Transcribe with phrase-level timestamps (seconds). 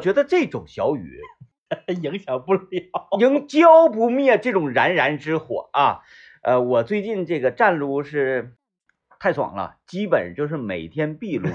[0.00, 1.20] 觉得这种小雨
[2.02, 2.60] 影响不了。
[3.20, 6.00] 仍浇不灭这种燃燃之火啊！
[6.42, 8.54] 呃，我最近这个站撸是
[9.20, 11.48] 太爽了，基本就是每天必撸，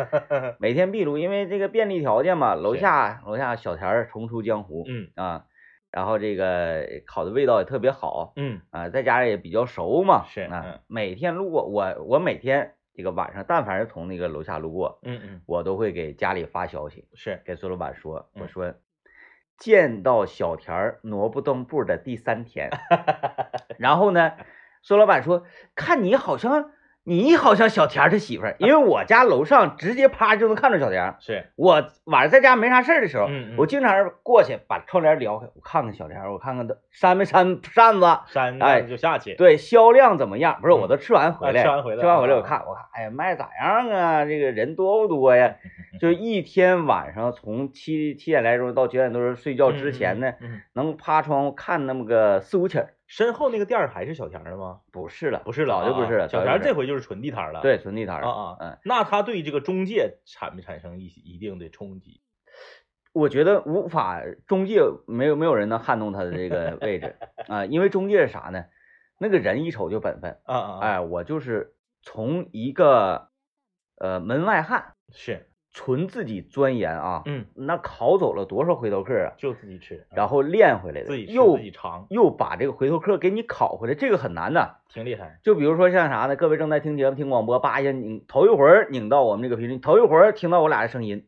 [0.58, 5.10] 每天必撸，因为这个便利条件嘛，楼下楼下小田儿重出江湖，嗯。
[5.14, 5.44] 啊，
[5.90, 8.62] 然后这个烤的味道也特别好，嗯。
[8.70, 10.50] 啊，在家也比较熟嘛，是嗯。
[10.50, 17.40] 啊，每天路过我我每天这个晚上，但凡是从那个楼下路过，嗯嗯，我都会给家里发消息，是。
[17.44, 18.48] 给孙老板说，我嗯。
[18.48, 18.74] 说
[19.58, 22.70] 见到小田儿挪不动步的第三天，
[23.78, 24.32] 然后呢，
[24.82, 26.72] 孙老板说看你好像
[27.04, 31.14] 你好像小田儿他媳妇儿，因为我家楼上直接啪就能看着小田。
[31.18, 39.34] 是，我晚上在家没啥事儿的时候，嗯嗯我经常过去把窗帘撩开，我看看小田，我看看他扇没扇扇子，扇哎就下去。
[39.34, 40.58] 对销量怎么样？
[40.62, 44.24] 不是，嗯我都吃完回来，啊吃完回来吃完回来啊我看，我看，哎呀，卖咋样啊？
[44.24, 45.56] 这个人多不多呀？
[46.00, 50.34] 就一天晚上从七七点来钟到九点多钟睡觉之前呢，
[50.74, 52.90] 能趴窗户看那么个四五起儿。
[53.14, 54.80] 身后那个店儿还是小田儿的吗？
[54.90, 56.28] 不是了，不是了，啊早就不是了。
[56.30, 57.60] 小田这回就是纯地摊儿了。
[57.60, 62.22] 对纯地摊儿啊啊，嗯，那他对这个中介产没产生一一定的冲击？
[63.12, 67.14] 我觉得无法中介没有没有人能撼动他的这个位置
[67.48, 68.64] 啊，因为中介是啥呢？
[69.18, 73.28] 那个人一瞅就本分，啊啊，啊，哎，我就是从一个
[73.98, 84.76] 呃门外汉，是，纯自己钻研啊，嗯，那考走了多少回头客啊，就自己吃，然后练回来的，自己吃又自己尝，又把这个回头客给你考回来，这个很难的。
[84.88, 85.38] 挺厉害。
[85.42, 86.36] 就比如说像啥呢？
[86.36, 91.26] 各位正在听节目、听广播，叭一下拧头一回儿拧到我们这个频率，头一回儿听到我俩的声音，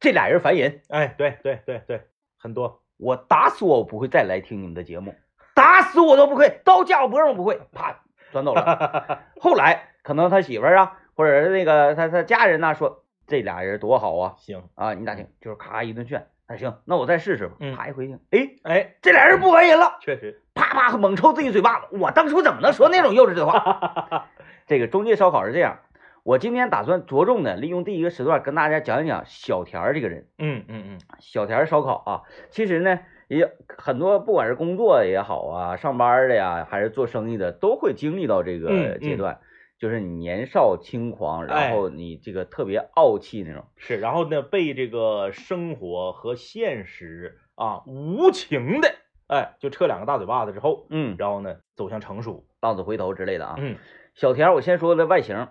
[0.00, 2.02] 这俩人烦人，哎，对对对对，
[2.38, 2.82] 很多。
[2.96, 5.14] 我打死我我不会再来听你们的节目，
[5.54, 9.20] 打死我都不会，刀架我脖上我不会，啪转走了。
[9.40, 15.26] 后来可能他媳妇儿啊，或者是那个他他家人呐、说这俩人多好啊行，啊，你打听？
[15.40, 17.54] 就是咔一顿劝，那行，那我再试试吧。
[17.60, 19.96] 嗯啪一回应，哎，哎，这俩人不烦人了。
[20.00, 21.86] 确实，啪啪猛抽自己嘴巴子。
[21.92, 24.28] 我当初怎么能说那种幼稚的话？
[24.66, 25.78] 这个中介烧烤是这样，
[26.24, 30.26] 我今天打算着重的利用第一个时段跟大家讲一讲小田儿这个人。
[30.38, 32.98] 嗯嗯嗯，小田儿烧烤啊，其实呢
[33.28, 33.48] 也
[33.78, 39.38] 很多，不管是工作也好啊，上班的呀，还是做生意的，都会经历到这个嗯阶段，
[39.80, 43.64] 就是你年少轻狂，哎然后你这个特别傲气那种。
[43.76, 43.98] 是。
[43.98, 48.94] 然后呢，被这个生活和现实啊无情的，
[49.26, 52.46] 哎，就撤两个大嘴巴子之后，嗯，然后呢，走向成熟。
[52.60, 53.54] 浪子回头之类的啊。
[53.58, 53.76] 嗯，
[54.14, 55.48] 小田儿，我先说的外形，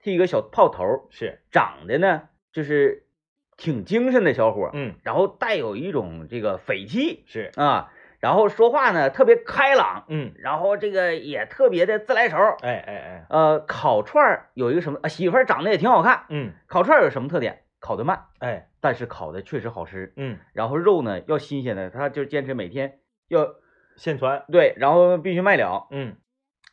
[0.00, 3.08] 剃一个小炮头儿，是，长得呢就是
[3.56, 12.36] 挺精神的小伙儿，嗯，然后带有一种这个匪气是，啊，然后说话呢特别开朗，嗯，然后这个也特别的自来熟。
[12.62, 16.24] 哎哎哎，呃，烤串儿有一个什么，啊媳妇儿长得也挺好看。
[16.28, 17.64] 嗯，烤串儿有什么特点？
[17.80, 20.12] 烤得慢，哎，但是烤的确实好吃。
[20.16, 23.56] 嗯，然后肉呢要新鲜的，他就坚持每天要
[23.96, 25.88] 现传，对，然后必须卖了。
[25.90, 26.16] 嗯。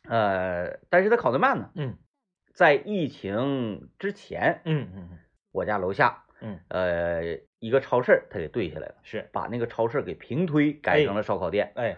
[0.08, 1.98] 呃，但是他烤得慢呢，嗯。
[2.54, 5.18] 在疫情之前，嗯嗯嗯，
[5.50, 7.22] 我家楼下嗯，呃
[7.60, 8.94] 一个超市他给兑下来了。
[9.02, 11.70] 是，把那个超市给平推改成了烧烤店。
[11.76, 11.96] 哎，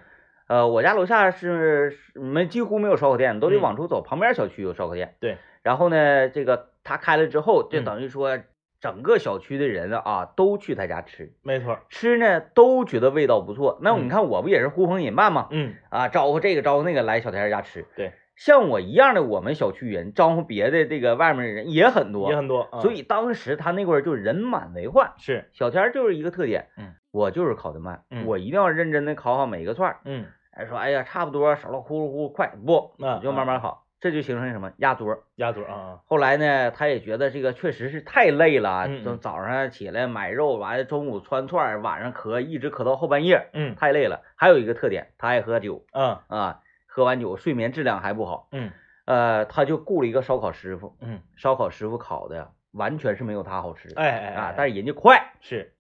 [0.49, 5.15] 呃，我家楼下是是没几乎没有烧烤店，都得嗯往出走，旁边小区有烧烤店。
[5.21, 8.39] 对，然后呢，这个他开了之后，就嗯等于说
[8.81, 13.79] 整个小区的人啊都去他家吃，没错，吃呢都觉得味道不错。
[13.81, 15.47] 那嗯你看我不也是呼朋引伴吗？
[15.53, 17.87] 嗯，啊，招呼这个招呼那个来小田儿家吃。
[17.95, 18.13] 对，
[18.45, 25.13] 像我一样的我们小区人招呼别的这个外面的人也很多，也很多，啊所以当时他那块儿就人满为患。
[25.19, 30.01] 是，小天儿就是一个特点，嗯，我就是烤得慢，嗯我一定要认真的烤好每一个串儿。
[30.07, 30.27] 嗯，
[30.57, 35.23] 哎，说哎呀，差不多，少了呼噜呼噜快，不，嗯你就慢慢烤，这就形成什么压桌。
[35.37, 44.23] 压桌啊，后来呢，他也觉得这个确实是太累了，嗯嗯从早上起来买肉，完了中午穿串儿，晚上咳，一直咳到后半夜，嗯太累了。
[44.35, 46.59] 还有一个特点，他爱喝酒嗯啊，
[46.95, 48.71] 喝完酒睡眠质量还不好，嗯
[49.07, 55.33] 呃，他就雇了一个烧烤师傅，嗯，烧烤师傅烤的呀，完全是没有他好吃哎哎啊，哎但是人家快。
[55.41, 55.75] 是，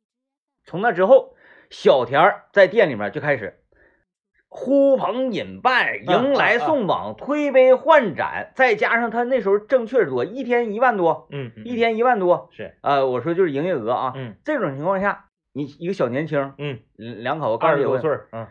[0.65, 1.37] 从那之后，
[1.69, 3.63] 小田儿在店里面就开始
[4.49, 12.49] 呼朋引伴，迎来送往，推杯换盏，再加上他那时候挣确实多，一天一万多，嗯，嗯一天一万多。
[12.53, 14.13] 是，呃，我说就是营业额啊。
[14.17, 18.49] 嗯这种情况下，你一个小年轻，嗯，两口子刚二十，多岁儿，嗯，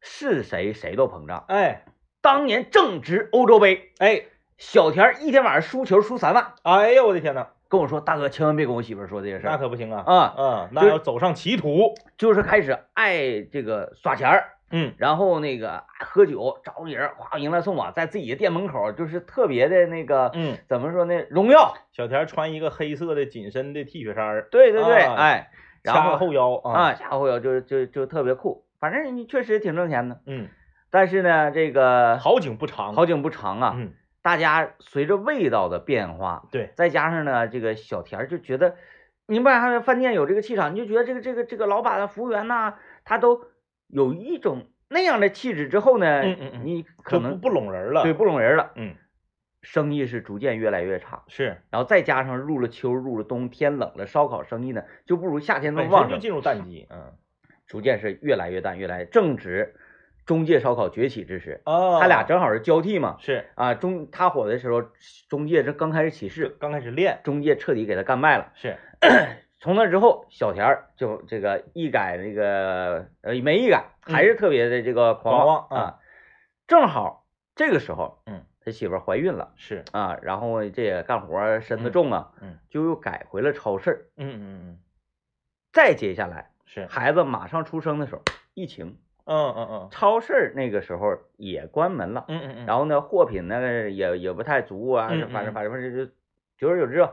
[0.00, 1.44] 是谁谁都膨胀。
[1.48, 1.84] 哎
[2.20, 4.22] 当年正值欧洲杯，哎，
[4.56, 14.52] 小田一天晚上输球输三万，哎呦我的天呐，跟我说大哥千万别跟我媳妇说这些事那可不行啊，啊，嗯，那要走上歧途，就是开始爱这个耍钱儿。
[14.70, 21.24] 嗯然后那个喝酒找人，哗迎来送往，在自己的店门口，就是特别的那个，嗯，怎么说呢？
[21.30, 25.50] 荣耀，小田穿一个黑色的紧身的 T 恤衫儿，对对对，啊哎，
[25.82, 30.20] 然后掐后腰啊，掐后腰就就就特别酷，反正你确实挺挣钱的。
[30.26, 30.48] 嗯，
[30.90, 33.92] 但是呢，这个好景不长，好景不长啊，嗯，
[34.22, 38.76] 大家随着味道的变化，对，再加上呢，这个小田儿就觉得，
[39.26, 42.74] 你不然饭店有这个气场，你就觉得这个这个这个老板啊、服务员呐、
[43.04, 43.44] 他都
[43.86, 48.94] 有一种那样的气质之后呢，嗯嗯嗯你可能不不拢人了，对，不拢人了，嗯，
[49.60, 51.24] 生意是逐渐越来越差。
[51.28, 57.12] 是，然后再加上入了秋，入了冬，天冷了，烧烤生意呢就不如夏天那本么旺盛，身就进入淡季，嗯，
[57.66, 59.74] 逐渐是越来越淡，越来正值
[60.28, 63.16] 中介烧烤崛起之时，哦他俩正好是交替嘛。
[63.18, 64.84] 是啊，中他火的时候，
[65.30, 68.52] 中介这刚开始起势，刚开始练，中介彻底给他干败了。
[68.54, 68.76] 是，
[69.58, 75.98] 从那之后，小田儿就这个一改那个呃没一改，还是特别的这个狂狂妄啊。
[76.66, 84.10] 正好这个时候，嗯，他媳妇儿怀孕了是，啊，然后这也干活身子重啊，嗯，就又改回了超市。
[84.18, 84.78] 嗯嗯嗯，
[85.72, 88.20] 再接下来，是，孩子马上出生的时候，
[88.52, 88.98] 疫情，
[89.28, 89.88] 嗯嗯嗯。
[89.90, 96.10] 超市那个时候也关门了，嗯嗯嗯，然后呢，货品呢也也不太足啊，嗯嗯反正反正反正就
[96.56, 97.08] 久而久之，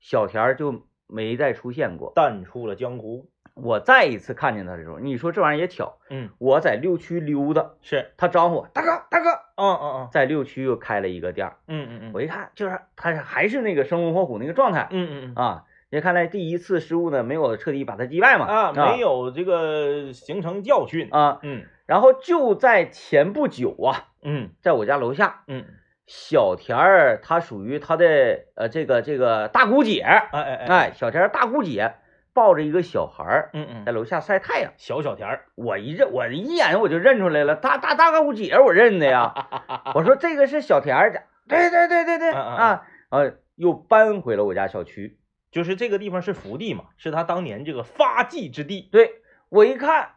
[0.00, 2.12] 小田儿就没再出现过。
[2.14, 10.08] 淡出了江湖，我再一次看见他的时候，你说这玩意儿也巧，嗯，我在六区溜达，是，他招呼我大哥大哥，嗯嗯嗯。
[10.10, 15.44] 在六区又开了一个店儿，嗯嗯嗯，我一看就是他还是那个生龙活虎那个状态嗯嗯嗯。
[15.44, 25.64] 啊，也看来第一次失误呢没有彻底把他击败嘛啊，没有这个形成教训，啊，嗯然后就在前不久啊，嗯在我家楼下，嗯，
[26.06, 31.94] 小田儿他属于他的呃这个这个大姑姐，哎哎哎，哎，小田儿大姑姐
[32.32, 34.72] 抱着一个小孩儿嗯嗯，在楼下晒太阳。
[34.76, 39.34] 小小田儿，我一认，我一眼我就认出来了，大大大姑姐我认的呀。
[39.96, 45.18] 我说这个是小田儿家，对对对对对啊，呃，又搬回了我家小区。
[45.50, 50.10] 就是这个地方是福地嘛，是他当年这个发迹之地，对我一看，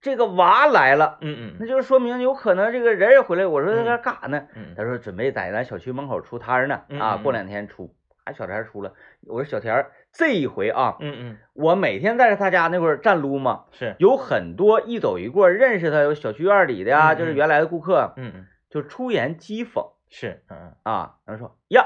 [0.00, 3.46] 这个娃来了，嗯嗯那就是说明有可能这个人也回来。
[3.46, 4.46] 我说他干啥呢？
[4.54, 7.94] 嗯他说准备在咱小区门口出摊儿呢，啊，过两天出。
[8.24, 8.94] 啊，小田出了。
[9.26, 21.84] 我说小田这一回啊，嗯嗯，我每天在他家那块儿站撸嘛，是，有很多一走一过认识他，有小区院里的呀、就是原来的顾客，嗯嗯就出言讥讽是，嗯嗯啊，然后说呀，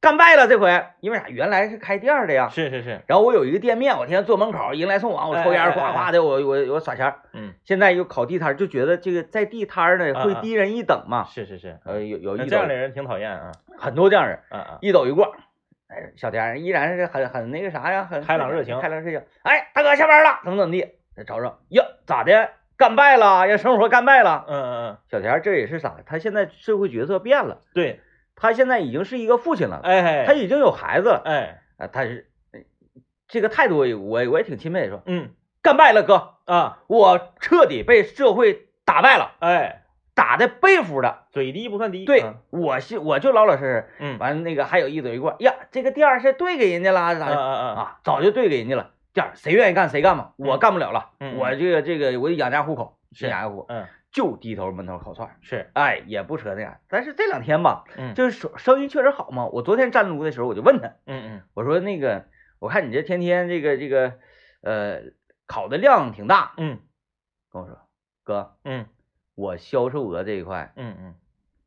[0.00, 1.28] 干败了这回，因为啥？
[1.28, 2.48] 原来是开店的呀。
[2.48, 7.12] 是是是，然后我有一个店面，我天天坐门口迎来送往，我抽烟哎哎哎夸夸的，我我我耍钱。
[7.34, 11.24] 嗯现在又烤地摊，就觉得这个在地摊儿呢啊啊会低人一等嘛。
[11.24, 14.38] 是是是，呃，有有一这样的人挺讨厌啊，很多这样人，
[14.80, 15.34] 一走一过，
[15.88, 19.22] 哎，小田依然是很很那个啥呀，很开朗热情开朗热情。
[19.42, 20.94] 哎，大哥下班了，怎么怎么地？
[21.14, 22.50] 再找找呀，咋的？
[22.78, 24.46] 干败了，要生活干败了。
[24.48, 25.96] 嗯嗯嗯，小田这也是啥？
[26.06, 28.00] 他现在社会角色变了，对，
[28.40, 32.30] 他现在已经是一个父亲了，哎，他已经有孩子了哎，啊，他是
[33.28, 35.30] 这个态度我也，我我也挺钦佩，说嗯。
[35.62, 39.82] 干败了哥，啊，我彻底被社会打败了，哎，
[40.14, 41.24] 打的背服的。
[41.32, 47.98] 嘴低不算低，对嗯，我是我就老老实实，嗯，完那个还有一嘴一过，呀，这个店儿是对给人家了，咋的啊？
[48.02, 53.28] 早就对给人家了，店儿谁愿意干谁干吧，我嗯干不了了，嗯我这个这个我得养家糊口，是。
[53.28, 56.80] 养家糊口，嗯就低头闷头烤串儿，是，哎，也不扯那啥。
[56.88, 59.46] 但是这两天吧，嗯就是生生意确实好嘛。
[59.46, 62.26] 我昨天站撸的时候，我就问他，嗯嗯我说那个，
[62.58, 64.14] 我看你这天天这个这个，
[64.62, 65.02] 呃，
[65.46, 66.78] 烤的量挺大，嗯
[67.52, 67.78] 跟我说，
[68.24, 68.86] 哥，嗯
[69.34, 71.14] 我销售额这一块嗯嗯。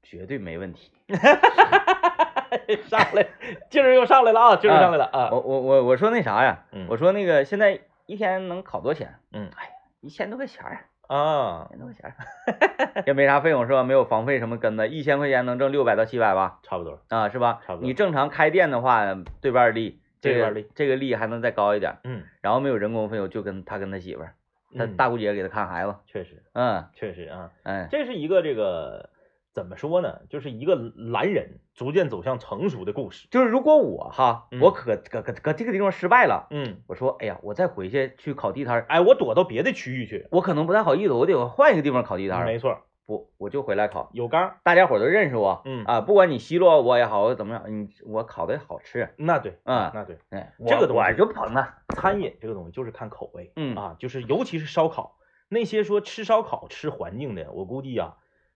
[0.06, 0.92] 绝对没问题。
[2.88, 3.26] 上来，
[3.70, 5.30] 劲儿又上来了啊，劲儿又上来了啊。
[5.32, 9.16] 我我我我说那啥呀，嗯我说那个现在一天能烤多少钱？
[9.32, 11.70] 嗯哎呀，一千多块钱儿，啊
[13.06, 13.84] 也没啥费用是吧？
[13.84, 16.60] 没有房费什么跟的，一千块钱能挣六百到七百吧？
[16.64, 17.00] 差不多。
[17.10, 17.62] 啊，是吧？
[17.66, 19.04] 差不多你正常开店的话，
[19.42, 24.36] 对半利，这个利这个利还能再高一点，嗯，然后没有人工费用，就跟他跟他媳妇儿，
[24.78, 29.10] 他嗯大姑姐给他看孩子，确实嗯确实啊，嗯，这是一个这个
[29.54, 30.22] 怎么说呢？
[30.30, 33.28] 就是一个男人逐渐走向成熟的故事。
[33.30, 40.28] 就是如果我哈，嗯我可搁搁搁这个地方失败了，嗯，我说哎呀，我再回去去烤地摊儿，哎，我躲到别的区域去。
[40.32, 44.10] 我可能不太好意思，我得换一个地方烤地摊儿，没错，不，我就回来烤。
[44.14, 44.56] 有缸。
[44.64, 53.52] 大家伙儿都认识我，嗯啊，不管你奚落我也好，怎么样，你我烤的好吃，那对，嗯，那对，哎，这个东西我我就捧他，餐饮这个东西就是看口味。
[53.56, 55.18] 嗯啊，就是尤其是烧烤，
[55.48, 58.16] 那些说吃烧烤吃环境的，我估计啊，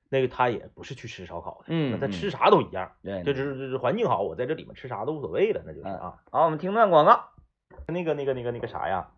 [0.10, 2.92] 那个他也不是去吃烧烤的，嗯他吃啥都一样。
[3.04, 6.24] 对，这只这是环境好，我在这里面吃啥都无所谓了，那就是嗯啊。
[6.32, 7.30] 好，我们听段广告，
[7.88, 9.12] 那个那个那个那个啥呀，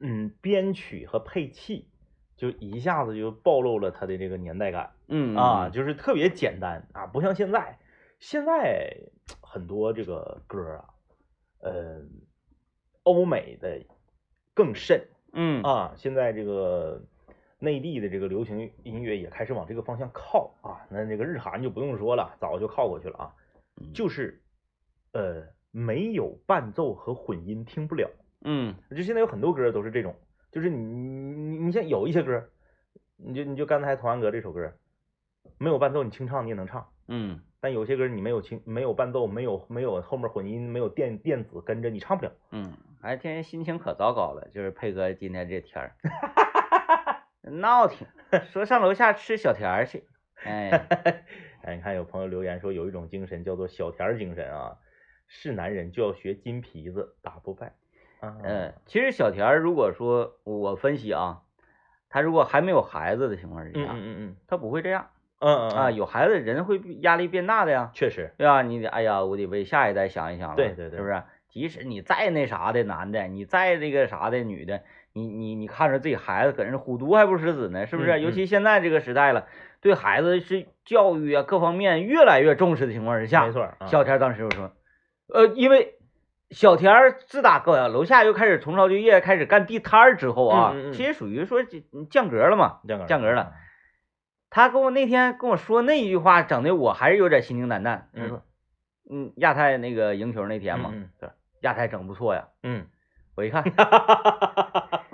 [0.00, 1.88] 嗯，编曲和配器
[2.36, 7.78] 就一下子就暴露了他的这个年代感嗯啊，，就是特别简单啊，不像现在，
[8.20, 8.94] 现在
[9.40, 10.84] 很多这个歌啊，
[11.60, 12.02] 呃，
[13.04, 13.80] 欧美的
[14.54, 15.94] 更甚嗯啊。
[15.96, 17.02] 现在这个
[17.58, 20.86] 内地的这个流行音乐也开始往这个方向靠啊。
[20.90, 23.34] 那那个日韩就不用说了，早就靠过去了啊。
[23.80, 24.42] 嗯就是
[25.12, 28.10] 呃没有伴奏和混音听不了。
[28.42, 30.14] 嗯就现在有很多歌都是这种，
[30.50, 32.48] 就是你你你像有一些歌，
[33.16, 34.72] 你就你就刚才童安格这首歌，
[35.58, 42.32] 没有伴奏你清唱你也能唱，嗯但有些歌你没有清没有伴奏，没有没有后面混音，没有电电子跟着你唱不了。
[42.52, 45.96] 嗯，哎，天天心情可糟糕了，就是佩哥今天这天儿，
[47.46, 48.06] 闹挺，
[48.52, 50.04] 说上楼下吃小甜儿去，
[50.44, 50.70] 哎，
[51.62, 54.76] 哎，你看有朋友留言说有一种精神叫做小田儿精神啊，
[55.28, 57.74] 是男人就要学金皮子打不败。
[58.20, 61.42] 嗯，嗯，其实小田儿如果说我分析啊，
[62.08, 68.62] 他如果还没有孩子的情况之嗯下，嗯嗯他不会这样嗯嗯嗯啊，，有孩子人会压力变大的呀，确实，对吧？
[68.62, 71.22] 你得哎呀，我得为下一代想一想了，对对对是不是？
[71.48, 74.82] 即使你再那啥的男的，你再那个啥的女的，
[75.16, 78.20] 你你你看着自己孩子搁那虎毒还不食子呢，是不是？
[78.20, 79.46] 尤其现在这个时代了，
[79.80, 84.72] 对孩子是教育啊各方面越来越重视的情况之下，没错，啊小田当时就说，
[85.32, 85.94] 呃，因为
[86.50, 92.80] 小田儿自打搁楼下又开始重操旧业，开始干地摊儿之后啊，其实属于说这降格了嘛。
[92.86, 93.54] 降格降格了。
[94.50, 98.10] 他跟我那天跟我说那一句话，整的我还是有点心惊胆战。
[98.14, 98.42] 他说，
[99.10, 100.92] 嗯，亚太那个赢球那天嘛，
[101.62, 102.48] 亚太整不错呀。
[102.62, 102.86] 嗯，
[103.34, 103.64] 我一看，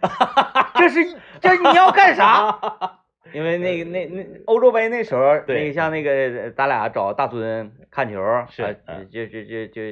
[0.76, 2.58] 这是这你要干啥？
[3.32, 8.62] 因为那个那那欧洲杯那时候，那个像那个咱俩找大尊看球，是
[9.10, 9.82] 就就就就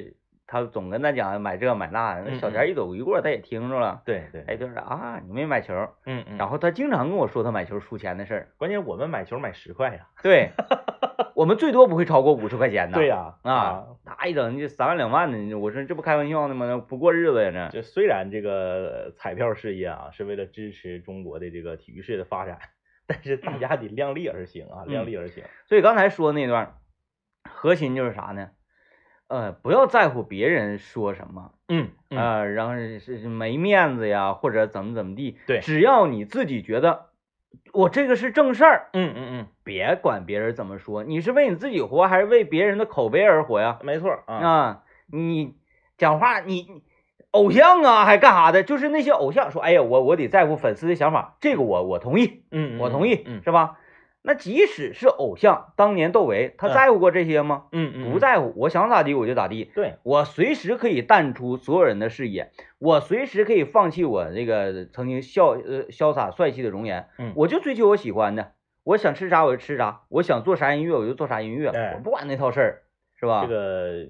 [0.47, 4.03] 他总跟他讲买这买那，那嗯小田一走一过，他也听着了。
[4.05, 5.75] 对对，哎，就是啊，你没买球，
[6.05, 8.49] 嗯嗯，然后他经常跟我说他买球输钱的事儿。
[8.57, 10.51] 关键我们买球买十块呀，对，
[11.35, 12.95] 我们最多不会超过五十块钱的。
[12.95, 16.79] 对呀啊，他一整就三万两万的，我说这不开玩笑呢吗？
[16.87, 17.81] 不过日子呀这。
[17.81, 22.59] 就虽然这个彩票事业啊是为了支持中国的这个体育事业的发展，
[23.09, 25.43] 但是大家得量力而行啊，嗯量力而行。
[25.67, 26.75] 所以刚才说那段，
[27.51, 28.51] 核心就是啥呢？
[29.29, 35.37] 呃，不要在乎别人说什么，嗯啊、然后是是没面子呀，或者怎么怎么地。
[35.47, 37.07] 对只要你自己觉得
[37.73, 43.79] 我这个是正事儿，嗯嗯嗯别管别人怎么说，你是为你自己活，还是为别人的口碑而活呀？
[43.81, 45.55] 嗯，没错儿啊，啊，你
[45.99, 46.83] 讲话你你
[47.33, 48.63] 偶像啊，还干啥的？
[48.63, 53.77] 就是那些偶像说，哎呀，我我得在乎粉丝的想法，这个我我同意，嗯，我同意，嗯是吧？
[54.27, 57.67] 那即使是偶像，当年窦唯，他嗯在乎过这些吗？
[57.71, 68.53] 嗯嗯，不在乎，我想咋地我就咋地，对，我随时可以淡出所有人的视野，我随时可以放弃我这个曾经潇呃潇洒帅气的容颜，嗯我就追求我喜欢的，
[68.83, 72.83] 我想吃啥我就吃啥，我想做啥音乐我就做啥音乐，哎我不管那套事儿，
[73.15, 73.47] 是吧？
[73.47, 74.09] 这个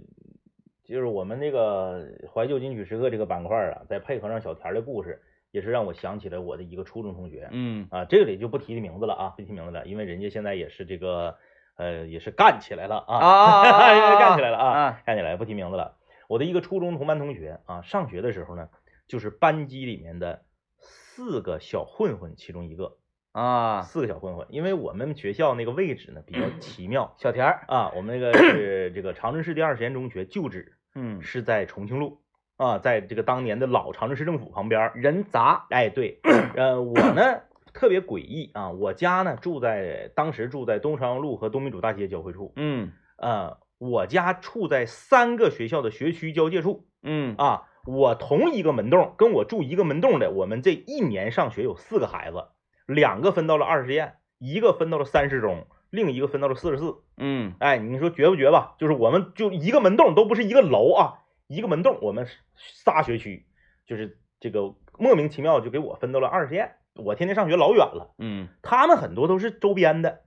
[0.84, 5.20] 就是我们那个怀旧金曲时刻这个板块啊，再配合上小田的故事，
[5.56, 7.48] 也是让我想起了我的一个初中同学。
[7.50, 11.38] 嗯啊，这个里就不提名字了啊，不提名字了，因为人家现在也是这个
[11.76, 15.96] 呃，也是干起来了啊，啊干起来了啊，啊干起来了，不提名字了。
[16.28, 18.68] 我的一个初中同班同学啊，上学的时候呢，
[19.08, 20.42] 就是班级里面的
[20.76, 22.98] 四个小混混其中一个，
[23.32, 32.20] 啊，四个小混混，因为我们学校那个位置呢比较奇妙小田儿，啊，我们那个是这个长春市第二实验中学旧址嗯，是在重庆路
[32.56, 34.90] 啊，在这个当年的老长春市政府旁边。
[34.94, 36.20] 人杂，哎，对，
[36.56, 37.40] 呃，我呢
[37.74, 52.46] 特别诡异啊，我家呢住在当时住在东朝阳路和东民主大街交汇处，嗯呃，我家处在三个学校的学区交界处嗯啊，我同一个门洞跟我住一个门洞的，我们这一年上学有四个孩子，
[52.86, 56.96] 两个分到了二实验，一个分到了三十中，另一个分到了四十四。
[57.18, 58.74] 嗯哎，你说绝不绝吧？
[58.78, 62.26] 就是我们就一个门洞，都不是一个楼啊，一个门洞，我们
[62.56, 63.46] 仨学区，
[63.86, 66.76] 就是这个莫名其妙就给我分到了二实验。
[66.94, 70.24] 我天天上学老远了，嗯他们很多都是周边的。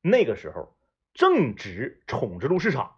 [0.00, 0.76] 那个时候
[1.14, 2.96] 正值宠之路市场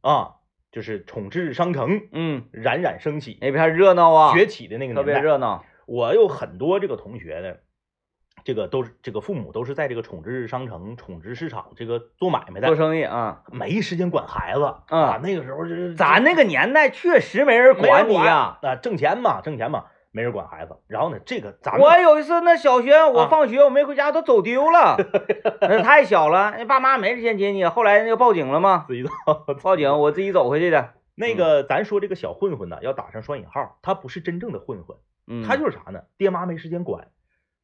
[0.00, 0.36] 啊，
[0.70, 5.24] 就是宠之商城嗯，冉冉升起、那边热闹啊，崛起的那个特别年代。
[5.24, 7.56] 热闹，我有很多这个同学呢，
[8.44, 15.20] 这个都是这个父母都是在这个宠之商城、宠之市场这个做买卖的，做生意啊，没时间管孩子嗯啊。
[15.22, 18.58] 那个时候就是咱那个年代确实没人管你呀。
[18.62, 20.76] 啊，挣钱嘛，挣钱嘛，没人管孩子。
[20.86, 24.96] 然后呢，这个咱们我有一次那小学，我啊放学我没回家，都走丢了，
[25.60, 27.64] 那太小了，那爸妈没时间接你。
[27.64, 28.84] 后来那个报警了吗？
[28.88, 29.10] 自己走。
[29.62, 30.90] 报警，我自己走回去的。
[31.16, 36.00] 那个咱说这个小混混呢，要打上双引号，他不是真正的混混，嗯，他就是啥呢？
[36.16, 37.08] 爹妈没时间管，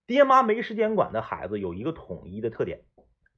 [0.07, 2.81] 爹妈没时间管的孩子有一个统一的特点，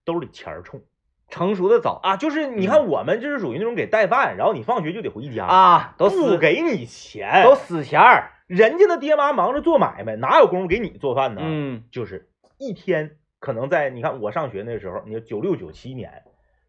[0.04, 0.82] 兜里钱儿冲
[1.30, 8.32] 成熟的早啊，就是你看我们就是属于那种给带饭，然后你放学就得回家，啊，都不死给你钱，都死钱儿。
[8.46, 11.42] 人家的爹妈忙着做买卖，哪有功夫给你做饭呢？
[11.44, 16.22] 嗯，就是一天可能在你看我上学那时候，你九六九七年，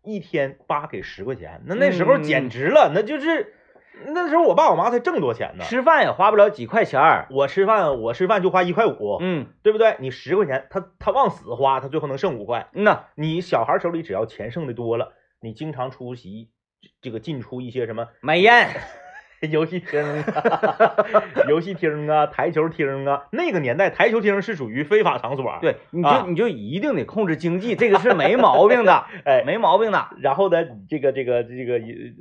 [0.03, 3.53] 一天八给十块钱，那那时候嗯简直了，那就是
[4.07, 5.63] 那时候我爸我妈才挣多钱呢。
[5.65, 7.27] 吃饭也花不了几块钱儿。
[7.29, 9.95] 我吃饭，我吃饭就花一块五，嗯，对不对？
[9.99, 12.69] 你十块钱，他他往死花，他最后能剩五块。
[12.73, 16.49] 嗯呐，你小孩手里只要钱剩的多了，你经常出席
[17.01, 18.69] 这个进出一些什么买烟。
[19.49, 20.95] 游戏厅啊、
[21.47, 30.07] 游戏厅啊、台球厅啊，那个年代台球厅是属于非法场所。，对，你就、啊你就一定得控制经济，这个是没毛病的， 哎，没毛病的。
[30.19, 30.57] 然后呢，
[30.89, 31.75] 这个这个这个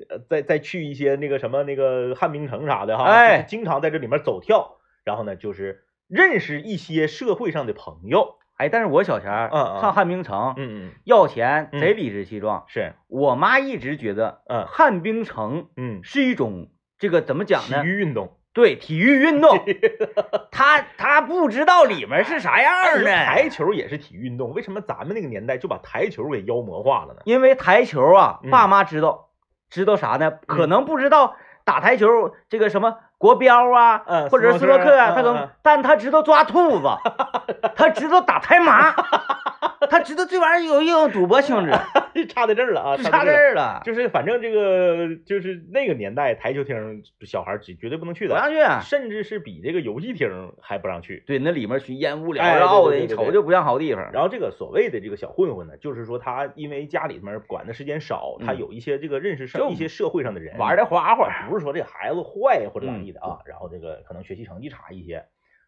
[0.09, 8.37] 呃再再去一些那个什么那个汉滨城啥的哈，哎经常在这里面走跳，然后呢就是认识一些社会上的朋友。
[8.57, 16.67] 哎，但是我小前儿嗯嗯上汉冰城嗯嗯，要钱嗯贼理直气壮，是，我妈一直觉得嗯汉滨城嗯，是一种
[16.99, 17.89] 这个怎么讲呢体？
[17.89, 18.35] 育运动。
[18.55, 19.57] 对，体育运动，
[20.51, 23.05] 他他不知道里面是啥样哎呢。
[23.25, 27.21] 台球也是体育运动，为什么咱们那个年代就把台球给妖魔化了呢？
[27.25, 29.29] 因为台球啊，嗯爸妈知道，
[29.71, 30.33] 知道啥呢？
[30.47, 36.89] 可能不知道打台球这个什么国标啊，嗯或者是斯诺克啊，他可能嗯嗯嗯，但他知道抓兔子，
[37.77, 38.93] 他知道打台麻，
[39.91, 41.71] 他知道这玩意儿有一种赌博性质，
[42.29, 43.63] 差在这儿了啊，差这在儿了。
[43.63, 48.61] 儿了，就是反正这个就是那个年代台球厅小孩儿绝绝对不能去的，不让去。
[48.61, 51.23] 啊甚至是比这个游戏厅还不让去。
[51.27, 54.11] 对，那里面熏烟雾缭哎绕的，一瞅就不像好地方。
[54.13, 65.25] 然后这个所谓的这个小混混呢，就是说他因为家里面管的时间少，他嗯有一些这个认识就上一些社会上的人玩的花花，不是说这孩子坏或者咋嗯地的啊，然后这个可能学习成绩差一些，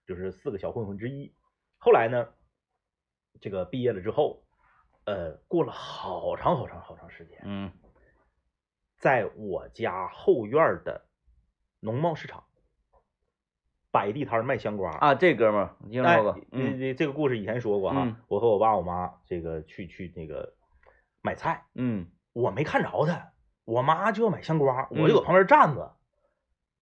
[0.06, 1.32] 就是四个小混混之一。
[1.78, 2.26] 后来呢，
[3.40, 4.42] 这个毕业了之后，
[5.04, 7.72] 呃，过了好长好长好长时间，嗯。
[8.98, 11.06] 在我家后院的
[11.80, 12.44] 农贸市场
[13.90, 14.90] 摆地摊卖香瓜。
[14.98, 20.54] 啊，这哥们儿我听哎说过，这嗯这这个故事以前说过哈，嗯我和我爸我妈这个去去那个
[21.22, 22.10] 买菜，嗯。
[22.32, 23.32] 我没看着他，
[23.64, 25.96] 我妈就要买香瓜，嗯我就搁旁边站着，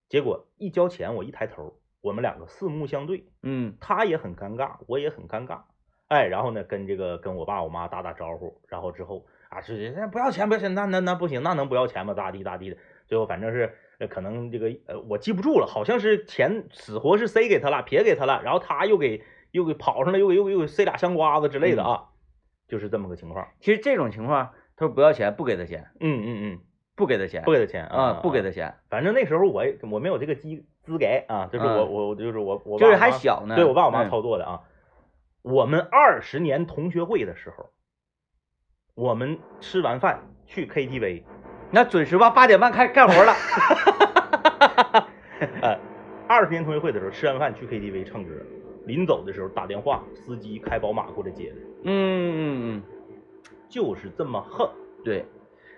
[0.09, 3.77] 结果一交钱，我一抬头，我们两个四目相对，嗯。
[3.79, 5.63] 他也很尴尬，我也很尴尬，
[6.09, 12.13] 哎，然后呢，跟这个跟我爸我妈打打招呼，然后之后啊，是那不要钱不要钱，那那那不行，那能不要钱吗？
[12.13, 22.05] 咋地咋地的，最后反正是呃可能这个呃我记不住了，好像是钱死活是塞给他了，撇给他了，然后他又给又给跑上来，又给又给又给塞俩香瓜子之类的啊，
[22.67, 23.47] 就是这么个情况。
[23.59, 26.59] 其实这种情况，他说不要钱，不给他钱，嗯嗯嗯，
[26.95, 28.49] 不给他钱，不给他钱啊，不给他。
[28.49, 30.49] 钱，反正那时候我我没有这个资
[30.81, 33.55] 资给啊，就是我嗯我我就是我我就是还小呢。
[33.55, 34.61] 对我爸我妈嗯操作的啊。
[35.41, 37.69] 我们二十年同学会的时候，
[38.95, 41.23] 我们吃完饭去 KTV，
[41.71, 43.33] 那准时吧，八点半开干活了。
[45.61, 45.79] 呃，
[46.27, 48.31] 二十年同学会的时候吃完饭去 KTV 唱歌，
[48.85, 52.83] 临走的时候打电话，司机开宝马过来接的，嗯嗯嗯，
[53.69, 54.69] 就是这么横。
[55.05, 55.25] 对，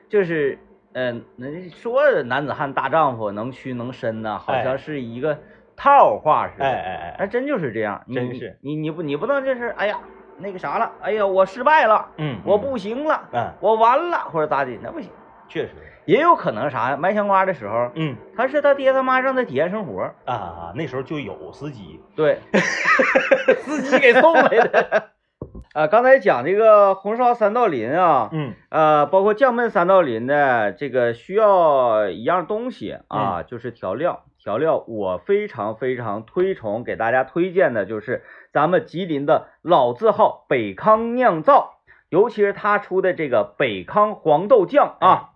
[0.10, 0.58] 就是
[0.93, 5.39] 嗯，人家说男子汉大丈夫能屈能伸呐，好哎像是一个
[5.82, 6.65] 套话似的。
[6.65, 8.60] 哎哎哎，还，真就是这样，真是。
[8.62, 9.98] 你你不你不能就是哎呀
[10.38, 15.10] 那个啥了，哎呀我失败了，嗯，我不行了，嗯，我完了或者咋的，那不行。
[15.48, 15.72] 确实，
[16.06, 16.98] 也有可能啥呀？
[16.98, 18.15] 卖香瓜的时候，嗯。
[18.38, 22.38] 他是他爹他妈让他体验生活，啊，那时候就有司机，对，
[23.65, 25.10] 司机给送来的。
[25.74, 28.54] 啊，刚才讲这个红烧三道鳞啊，嗯。
[28.70, 34.24] 呃，包括酱焖三道鳞的这个需要一样东西啊，就是调料。
[34.43, 41.75] 调料我非常非常推崇，给大家推荐的就是咱们吉林的老字号北康酿造，
[42.10, 45.30] 尤其是他出的这个北康黄豆酱啊，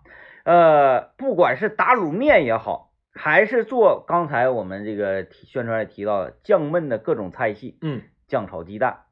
[0.44, 9.02] 呃，不管是打卤面也好，还是做刚才我们这个宣传也提到的酱焖的各种菜系，嗯酱炒鸡蛋、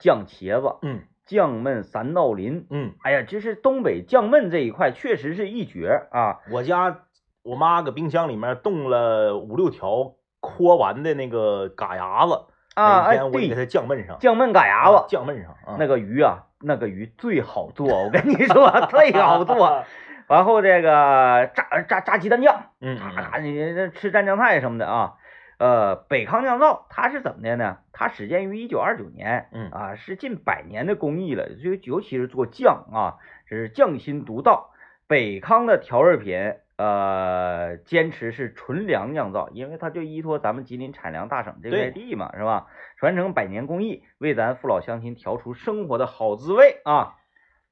[0.00, 6.38] 酱茄子、嗯酱焖三道林，嗯，哎呀，这是东北酱焖这一块确实是一绝啊！
[6.52, 7.02] 我家
[7.46, 19.84] 我妈搁冰箱里面冻了五六条搓完的那个嘎牙子，啊，天，我给，它酱焖上，酱焖嘎牙啊子，酱焖上啊，那个鱼啊，那个鱼最好做，我跟你说， 最好做。
[20.28, 25.14] 然后这个炸炸炸鸡蛋酱，嗯咔嗯咔，你这吃蘸酱菜什么的啊。
[25.58, 27.78] 呃，北康酿造它是怎么的呢？
[27.92, 33.16] 它始建于一九二九年，嗯啊，是近百年的工艺了，就尤其是做酱啊，
[33.48, 34.70] 这是匠心独到。
[35.08, 42.66] 北康的调味品，呃，坚持是纯粮酿造，因为它就依托咱们吉林产粮大省这块对地嘛，是吧？
[42.98, 47.16] 传承百年工艺，为咱父老乡亲调出生活的好滋味啊！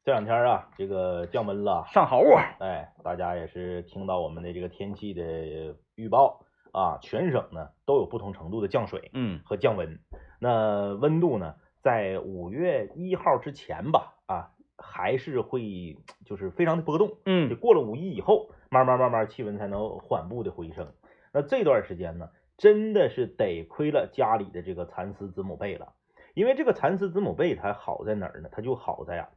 [0.05, 9.99] 这两天啊，这个降温了，上好物，哎，大家也是听到我们的这个天气的预报，啊，全省呢都有不同程度的降水嗯和降温。
[10.41, 17.17] 那温度呢，在五月一号之前吧，啊，还是会就是非常的波动。
[17.25, 20.93] 嗯就嗯过了五一以后，慢慢慢慢气温才能缓步的回升。
[21.33, 25.93] 那这段时间呢，真的是得亏了家里的这个蚕丝子母被了，
[26.35, 28.49] 因为这个蚕丝子母被它好在哪儿呢？
[28.51, 29.29] 它就好在呀，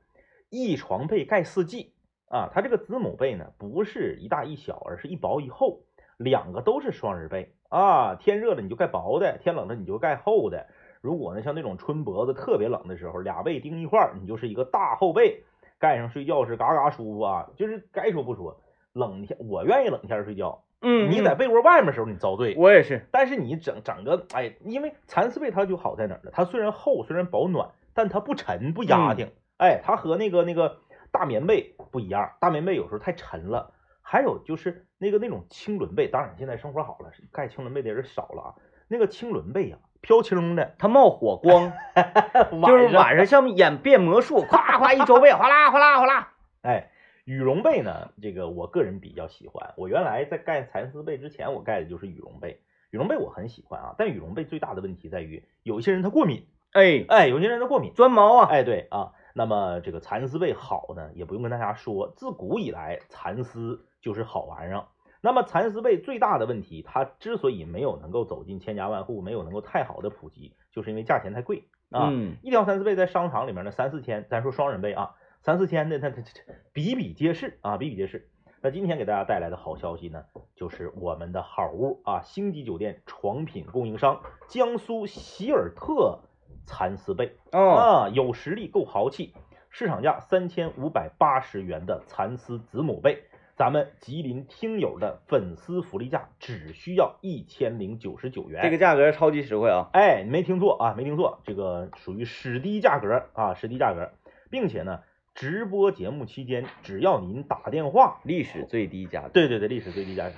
[0.50, 1.94] 一床被盖四季
[2.30, 2.50] 啊。
[2.52, 5.84] 它这个子母被呢，不是一大一小，而是一薄一厚，
[6.18, 8.16] 两个都是双人被啊。
[8.16, 10.66] 天热了你就盖薄的，天冷了你就盖厚的。
[11.02, 15.44] 如果呢像那种春脖子特别冷的时候，俩被钉一块儿，你就是一个大厚被，
[15.80, 17.50] 盖上睡觉是嘎嘎舒服啊。
[17.56, 18.60] 就是该说不说，
[18.98, 22.56] 冷天我愿意冷天睡觉，嗯，你在被窝外面的时候你遭罪。
[22.58, 26.32] 我也是，但是你整整个哎，因为蚕丝被它就好在哪儿呢？
[26.34, 29.32] 它虽然厚，虽然保暖，但它不沉不压挺。
[29.58, 30.80] 哎，它和那个那个
[31.12, 33.72] 大棉被不一样，大棉被有时候太沉了。
[34.02, 38.50] 还有就是那个那种青纶被，当然现在生活好了，盖青纶被的人少了啊。
[38.88, 41.74] 那个青纶被呀、飘轻的，它冒火光，
[42.66, 46.30] 就是晚上像演变魔术，咵咵一周被，哗啦哗啦哗啦。
[46.62, 46.90] 哎，
[47.28, 49.74] 羽绒被呢，这个我个人比较喜欢。
[49.76, 52.62] 我原来在盖蚕丝被之前，我盖的就是羽绒被。
[52.90, 59.12] 羽绒被我很喜欢啊，但羽绒被最大的问题在于，有一些人他过敏，哎，哎，有些人他过敏，钻毛啊，哎，对啊。
[59.34, 64.86] 那么这个蚕丝被好呢，也不用跟大家说，自古以来蚕丝就是好玩意儿。
[65.20, 72.08] 那么蚕丝被最大的问题，它之所以没有能够走进千家万户，没有能够太好的普及，就是因为价钱太贵啊。
[72.10, 75.16] 嗯一条蚕丝被在商场里面呢，三四千，咱说双人被啊，
[75.48, 78.28] 三四千的，它它它比比皆是啊，比比皆是。
[78.62, 80.26] 那今天给大家带来的好消息呢，
[80.58, 86.20] 就是我们的好物啊，星级酒店床品供应商江苏希尔特
[86.66, 89.34] 蚕丝被哦，啊，有实力够豪气，
[89.70, 93.24] 市场价三千五百八十元的蚕丝子母被，
[93.56, 98.64] 咱们吉林听友的粉丝福利价只需要一千零九十九元。
[98.64, 99.88] 这个价格超级实惠啊。
[99.94, 104.12] 哎，你没听错啊，没听错，这个属于史低价格啊，史低价格，
[104.50, 105.00] 并且呢，
[105.38, 109.30] 直播节目期间，只要您打电话，历史最低价格。
[109.30, 110.36] 对对对，历史最低价格。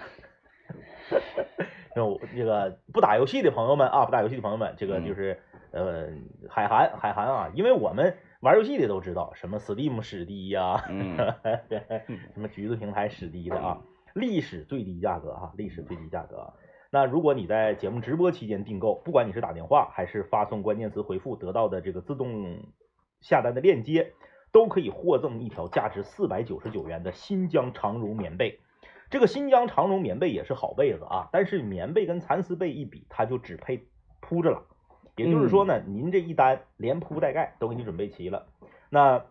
[1.96, 5.40] 那我这个不打游戏的朋友们啊，不打游戏的朋友们，这个就是、
[5.72, 6.10] 呃，
[6.50, 11.16] 海涵海涵啊，因为我们玩游戏的都知道什么 Steam 史低呀、嗯
[12.34, 13.80] 什么橘子平台史低的啊，
[14.14, 16.54] 历史最低价格啊，历史最低价格啊。
[16.92, 22.64] 那如果你在节目直播期间订购，不管你是打电话还是发送关键词回复得到的这个自动
[23.22, 24.12] 下单的链接，
[24.52, 28.60] 都可以获赠一条价值四百九十九元的新疆长绒棉被。
[29.10, 33.88] 这个新疆长绒棉被也是好被子啊，但是棉被跟蚕丝被一比，它就只配
[34.20, 34.64] 铺着了。
[35.16, 38.48] 也就是说呢，您这一单连铺带盖都给你准备齐了。
[38.90, 39.26] 那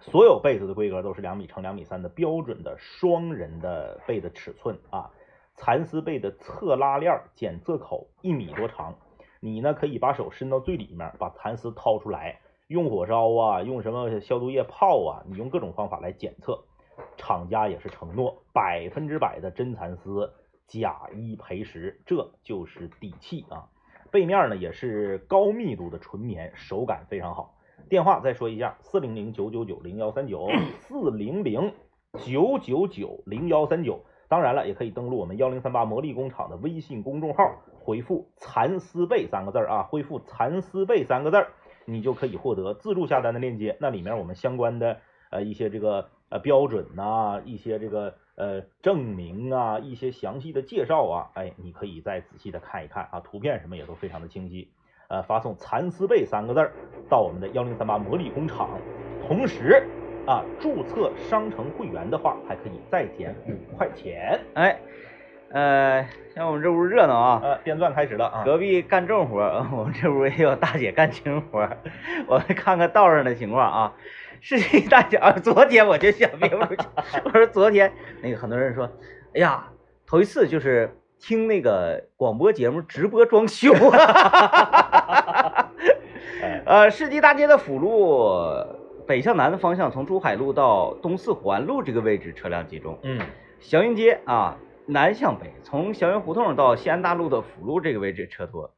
[0.00, 5.10] 所有被子的规格都是两米乘两米三的标准的双人的被的尺寸啊。
[5.56, 8.96] 蚕丝被的侧拉链检测口一米多长，
[9.40, 16.62] 你呢可以把手伸到最里面，把蚕丝掏出来，用火烧啊，用什么消毒液泡啊，你用各种方法来检测。
[17.16, 20.32] 厂家也是承诺百分之百的真蚕丝，
[20.68, 23.66] 假一赔十，这就是底气啊。
[24.12, 27.56] 背面呢也是高密度的纯棉，手感非常好。
[27.88, 31.74] 电话再说一下：四零零九九九零幺三九，四零零
[32.24, 34.04] 九九九零幺三九。
[34.28, 37.42] 当然了，也可以登录我们幺零三八魔力工厂的微信公众号，
[37.80, 41.50] 回复“蚕丝被”三个字儿啊，回复“蚕丝被”三个字儿，
[41.92, 43.76] 你就可以获得自助下单的链接。
[43.80, 44.98] 那里面我们相关的
[45.30, 54.68] 呃一些这个呃标准呐、一些这个呃证明啊，一些详细的介绍啊，哎，你可以再仔细的看一看啊，图片什么也都非常的清晰。
[55.08, 56.72] 呃，发送“蚕丝被”三个字儿
[57.08, 58.78] 到我们的幺零三八魔力工厂，
[59.26, 59.84] 同时
[60.24, 64.38] 啊，注册商城会员的话，还可以再减五块钱。
[64.54, 64.78] 哎，
[65.52, 68.44] 呃，像我们这屋热闹啊，呃，电钻开始了啊！
[68.44, 69.40] 隔壁干重活，
[69.72, 71.68] 我们这屋也有大姐干轻活。
[72.28, 73.92] 我们看看道上的情况啊。
[74.40, 76.86] 是这大姐啊，昨天我就想憋不住气，
[77.24, 78.88] 我说昨天那个很多人说，
[79.34, 79.68] 哎呀，
[80.06, 83.74] 头一次就是听那个广播节目直播装修
[86.64, 88.40] 呃，世纪大街的辅路
[89.06, 92.98] 北向南的方向，从珠海路到东四环路这个位置车辆集中。
[93.02, 93.20] 嗯
[93.58, 94.56] 祥云街啊，
[94.90, 98.72] 南向北，从祥云胡同到西安大路的辅路这个位置车多；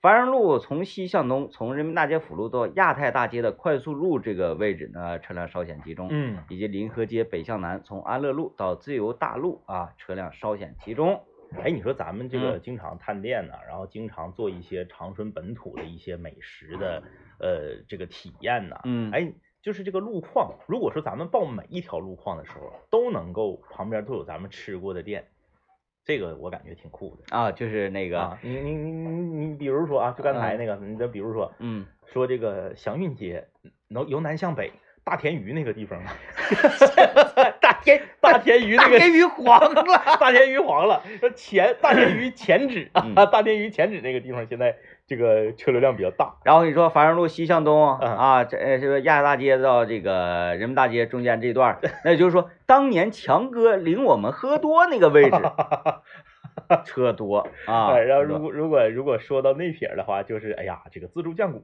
[0.00, 6.06] 繁荣路从西向东，从人民大街辅路到亚太大街的快速路这个位置呢，车辆稍显集中。
[6.12, 11.20] 嗯，以及临河街北向南，从安乐路到自由大路啊，车辆稍显集中。
[11.60, 17.02] 哎，你说咱们这个嗯经常探店呢、然后经常做一些长春本土的一些美食的
[17.40, 25.26] 呃这个体验呢、嗯哎，就是这个路况，如果说咱们报每一条路况的时候都能够旁边都有咱们吃过的店，
[26.06, 27.36] 这个我感觉挺酷的。
[27.36, 33.48] 啊，就是那个，啊，你你你你你，比如说啊，就刚才那个，你再比如说，嗯，说这个祥运街，
[33.88, 36.00] 能由南向北，大田鱼那个地方，
[37.60, 39.84] 大田大田鱼那个大田鱼黄了，
[40.20, 43.12] 大田鱼黄了，说前大田鱼前址嗯。
[43.16, 48.16] 啊，大田鱼前址那个地方现在这个车流量比较大，然后你说繁荣路西向东嗯。
[48.16, 55.36] 啊，这呃这个亚亚大街到这个人民大街中间这段，那也就是说，当年强哥领我们喝多那个位置，
[56.84, 57.92] 车多啊。
[57.92, 61.62] 哎，然后如果如果如果说到那撇儿的话，就是哎呀，这个自助酱骨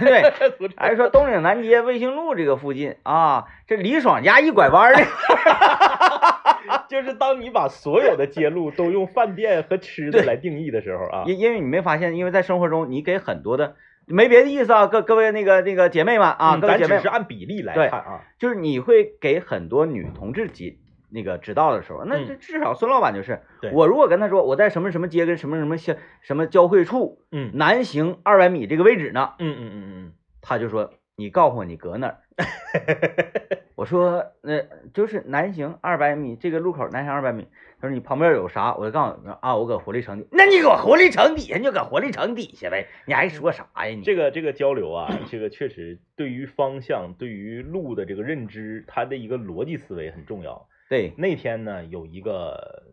[0.00, 5.02] 对，那个，还说东岭南街卫星路这个附近啊，这李爽家一拐弯儿的，
[6.88, 20.76] 就是当你把所有的街路都用饭店和吃的来定义的时候啊，因因为你没发现，因为在生活中你给很多的没别的意思啊，各各位那个那个姐妹们啊，嗯各位姐妹咱只是按比例来看啊，就是你会给很多女同志指
[21.10, 32.18] 那个指导的时候，那至少孙老板就是，对我如果跟他说我在什么什么街跟什么什么相什么交汇处嗯南行二百米这个位置呢，嗯嗯嗯嗯他就说你告诉我你搁哪儿。
[33.76, 34.62] 我说那、
[34.94, 37.46] 就是南行二百米这个路口南行二百米，
[37.78, 38.74] 他说你旁边有啥？
[38.74, 44.02] 我就告诉你啊，我搁活力城底，那你搁活力城底下你就搁活力城底下呗，你还说啥呀你？
[44.02, 50.66] 这个这个交流啊，这个确实对于方向、对于路的这个认知，它的一个逻辑思维很重要。
[50.88, 52.92] 对，那天呢，有一个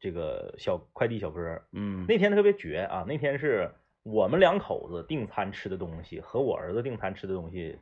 [0.00, 3.04] 这个小快递小哥，嗯那天特别绝啊！
[3.06, 3.70] 那天是
[4.02, 7.78] 我们两口子订餐吃的东西和我儿子订餐吃的东西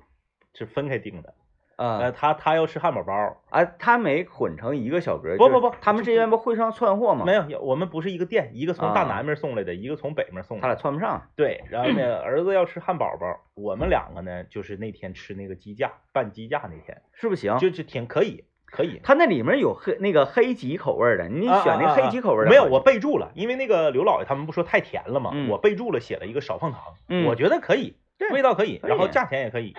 [0.54, 1.34] 是分开订的。
[1.76, 3.14] 啊呃，他他要吃汉堡包，
[3.48, 7.24] 啊，他没混成一个小格，不不不他们这边不会上窜货吗？
[7.24, 10.76] 没有，我们不是一个店，一个从大啊南面送来的，一个从北面送他来的。
[10.76, 11.22] 俩窜不上。
[11.36, 19.00] 对，然后呢，儿子要吃汉堡包，我们两个呢，就是那天吃那个鸡架拌鸡架那天，是不行，就是挺可以，可以。
[19.02, 25.48] 它那里面有黑那个黑吉口味的，你啊选那黑吉口味儿的没有，我备注了，因为那个刘老爷他们不说太甜了嘛，嗯。
[25.48, 27.26] 我备注了写了一个少放糖，嗯。
[27.26, 27.96] 我觉得可以，
[28.32, 29.74] 味道可以，然后价钱也可以，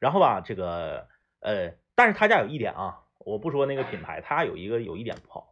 [0.00, 1.08] 然后吧，这个
[1.40, 5.46] 呃，但是他家有一点啊，我不说那个品牌，他家有一个有一点不好，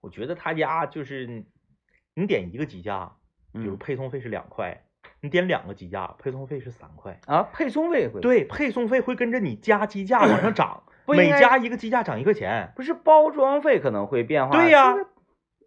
[0.00, 1.44] 我觉得他家就是
[2.14, 3.12] 你点一个鸡架，
[3.52, 3.78] 比如嗯。
[3.78, 4.84] 配送费是两块，
[5.20, 7.18] 你点两个鸡架，配送费是三块。
[7.26, 12.72] 啊，配送费会，对，配送费会跟着你加鸡架往上涨，不每加一个鸡架涨一块钱。
[12.76, 14.56] 不是包装费可能会变化。
[14.56, 14.94] 对呀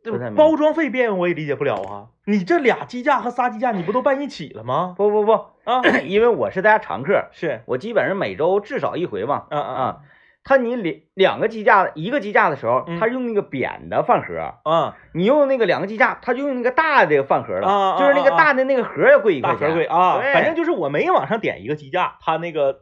[0.04, 2.06] 这个不太明白包装费变我也理解不了啊！
[2.26, 4.94] 你这俩鸡架和仨鸡架你不都办一起了吗？
[4.96, 5.32] 不不不，
[5.64, 9.46] 啊， 因为我是大家常客，是，我基本上每周至少一回嘛。
[9.50, 10.00] 嗯嗯嗯，
[10.44, 19.70] 他你两两个鸡架，一个鸡架的时候，嗯他用那个扁的饭盒，啊，你用那个两个鸡架，他就用那个大的饭盒了，就是那个大的那个盒要贵一块钱。
[19.70, 22.82] 盒贵啊，反正就是我每往上点一个鸡架，他那个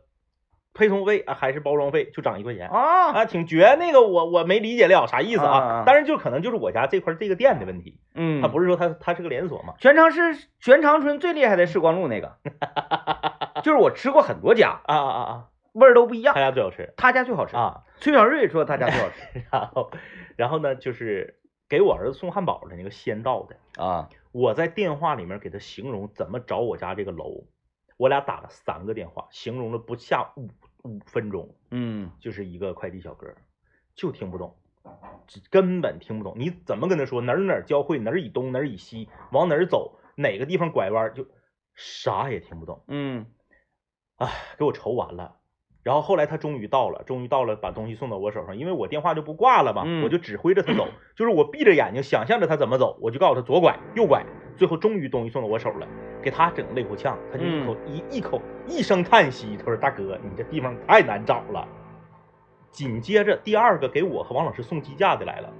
[0.73, 2.67] 配送费啊还是包装费就涨一块钱。
[2.69, 5.73] 啊，啊，挺绝，那个我我没理解了啥意思啊啊啊。
[5.79, 12.37] 啊，当然就可能就是我家这块这个店的问题，嗯，他不是说他他是个连锁嘛，全长是全长春最厉害的是光路那个，
[13.63, 15.45] 就是我吃过很多家，啊啊啊。
[15.73, 17.55] 味儿都不一样，他，家最好吃他家最好吃。
[17.55, 19.91] 啊，崔小瑞说他家最好吃 然后
[20.35, 27.45] 然后呢就是给我儿子送汉堡的那个先到的，啊，我在电话里面给他形容怎么找我家这个楼，
[27.97, 30.49] 我俩打了三个电话，形容了不下五
[30.83, 33.33] 五分钟，嗯就是一个快递小哥，
[33.95, 34.55] 就听不懂，
[35.49, 36.33] 根本听不懂。
[36.37, 41.27] 你怎么跟他说哪儿哪儿交汇，哪儿以东，哪儿以西，往哪儿走，哪个地方拐弯，就
[41.73, 42.83] 啥也听不懂。
[42.87, 43.25] 嗯
[44.17, 45.39] 啊，给我愁完了。
[45.83, 55.87] 然后后来他终于到了，终于到了，把东西送到我手上，因为我电话就不挂了嘛，嗯我就指挥着他走， 就是我闭着眼睛想象着他怎么走，我就告诉他左拐右拐，最后终于东西送到我手了，
[56.21, 61.67] 给他整个累够呛，他就一口、一一口一声叹息，他说大哥，你这地方太难找了。
[62.71, 65.53] 紧接着第二个给我和王老师送鸡架的来了，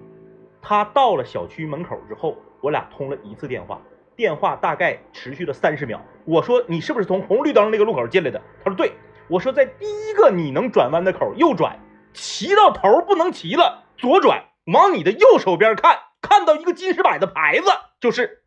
[0.61, 3.81] 他到了小区门口之后，我俩通了一次电话，
[4.15, 6.01] 电话大概持续了三十秒。
[6.23, 8.41] 我说你是不是从红绿灯那个路口进来的？
[8.63, 8.93] 他说对。
[9.33, 11.79] 我说在第一个你能转弯的口右转，
[12.13, 17.65] 骑到头不能骑了，左转，往你的右手边看，看到一个金石柏的牌子，
[17.99, 18.43] 就是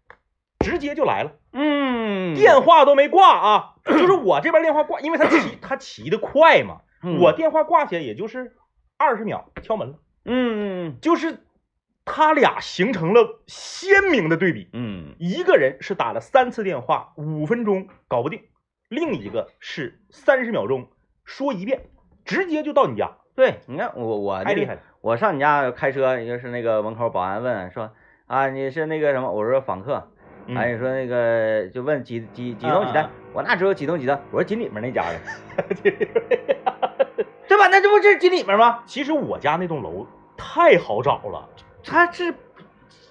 [0.60, 1.32] 直接就来了。
[1.52, 8.52] 嗯，电话都没挂啊，就是我这边电话挂，因为他骑 他骑的快嘛，嗯我电话挂起来也就是
[8.96, 9.98] 二十秒，敲门了。
[10.24, 11.40] 嗯就是
[12.04, 18.42] 他俩形成了鲜明的对比，嗯一个人是打了三次电话，五分钟搞不定，
[18.88, 20.88] 另一个是三十秒钟
[21.24, 21.82] 说一遍，
[22.24, 24.80] 直接就到你家，对，你看我我太厉害了。
[25.00, 27.92] 我上你家开车，就是那个门口保安问说
[28.26, 29.30] 啊你是那个什么？
[29.30, 30.10] 我说访客。
[30.48, 34.22] 嗯哎，你说那个就问几几几栋几单我哪知道几栋几单？
[34.30, 35.18] 我说紧里面那家的，
[37.48, 37.66] 对吧？
[37.66, 38.84] 那这不就是紧里面吗？
[38.86, 41.48] 其实我家那栋楼太好找了，
[41.82, 42.32] 它是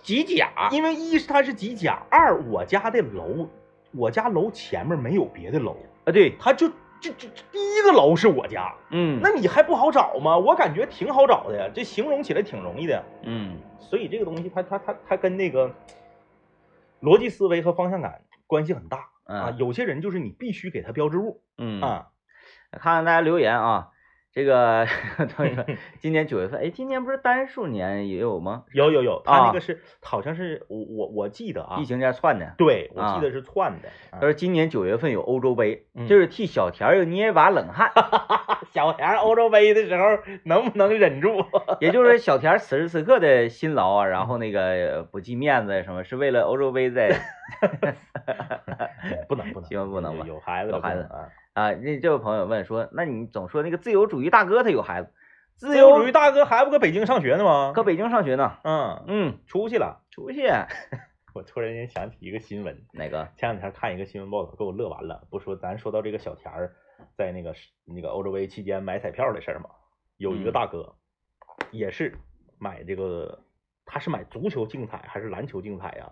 [0.01, 3.49] 几甲，因为一是它是几甲，二我家的楼，
[3.95, 6.67] 我家楼前面没有别的楼，啊，对，他就
[6.99, 10.37] 就就就第一个楼是我家，嗯，那你还不好找吗？
[10.37, 13.03] 我感觉挺好找的呀，这形容起来挺容易的。
[13.23, 15.73] 嗯所以这个东西它它它它跟那个
[17.01, 19.49] 逻辑思维和方向感关系很大啊。
[19.51, 22.07] 嗯有些人就是你必须给他标志物嗯，啊，
[22.71, 23.89] 看看大家留言啊，
[24.35, 24.85] 这个
[25.33, 25.65] 同学说
[25.97, 28.65] 今年九月份，哎，今年不是单数年也有吗？
[28.73, 32.53] 有有有，他啊那个是好像是我我我记得啊疫，情这样窜的。
[32.57, 33.87] 对我啊记得是窜的。
[34.11, 37.89] 啊他说今年九月份有欧洲杯，嗯就是替小田儿又捏一把冷汗。
[38.73, 41.45] 小田欧洲杯的时候能不能忍住？
[41.79, 47.09] 也就是，小田此时此刻的辛劳啊，然后那个不计面子什么，是为了欧洲杯在
[49.29, 51.23] 不 能 不能，希望不能吧有有孩子有孩子啊。
[51.55, 51.71] 啊。
[51.71, 55.11] 那这位朋友问说，那你总说那个自由主义大哥他有孩子，
[55.55, 57.71] 自自由主义大哥还不搁北京上学呢吗？
[57.73, 60.03] 搁北京上学呢，嗯，嗯，出去了。
[60.11, 60.47] 出去
[61.33, 63.27] 我突然间想起一个新闻，哪个？
[63.35, 65.27] 前两天看一个新闻报道，给我乐完了。
[65.29, 66.73] 不说咱说到这个小田儿
[67.17, 69.69] 在那个那个欧洲杯期间买彩票的事儿嘛，
[70.15, 70.95] 有一个嗯大哥
[71.71, 72.17] 也是
[72.57, 73.43] 买这个，
[73.85, 76.09] 他是买足球竞彩还是篮球竞彩呀？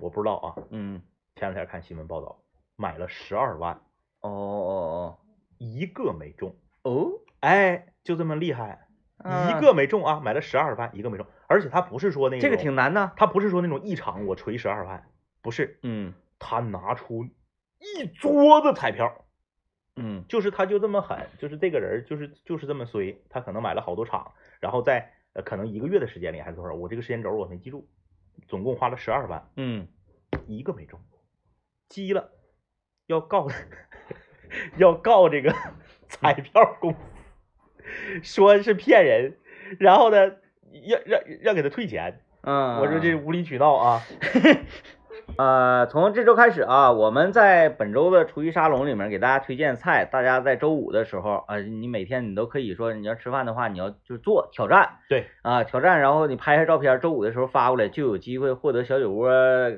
[0.00, 0.54] 我不知道啊。
[0.70, 1.00] 嗯，
[1.36, 2.40] 前两天看新闻报道，
[2.74, 3.80] 买了十二万，
[4.20, 5.18] 哦哦哦
[5.58, 6.56] 一个没中。
[6.82, 8.86] 哦哦，哎，就这么厉害，
[9.18, 11.26] 啊一个没中啊，买了十二万，一个没中。
[11.46, 13.12] 而且他不是说那这个挺难的。
[13.16, 15.10] 他不是说那种一场我锤十二万，
[15.42, 19.24] 不是，嗯他拿出一桌子彩票，
[19.96, 27.88] 嗯就是他就这么狠，就是这个人就是就是这么衰，他可能买了好多场，然后在呃可能一个月的时间里还是多少，我这个时间轴我没记住，
[28.46, 29.88] 总共花了十二万，嗯，
[30.46, 31.00] 一个没中，
[31.88, 32.30] 急了，
[33.08, 33.48] 要告
[34.76, 35.54] 要告这个
[36.08, 36.98] 彩票公司，
[38.22, 39.36] 说是骗人，
[39.78, 40.32] 然后呢，
[40.84, 44.02] 要让让给他退钱，嗯，我说这无理取闹啊，
[45.38, 54.88] 呃，从这周开始啊，我们在本周的厨艺沙龙里面给大家推荐菜，大家在周五的时候，呃，你每天你都可以说你要吃饭的话，你要就做挑战。
[55.08, 59.30] 对，啊，挑战，然后你拍下照片，周五的时候发过来，就有机会获得小酒窝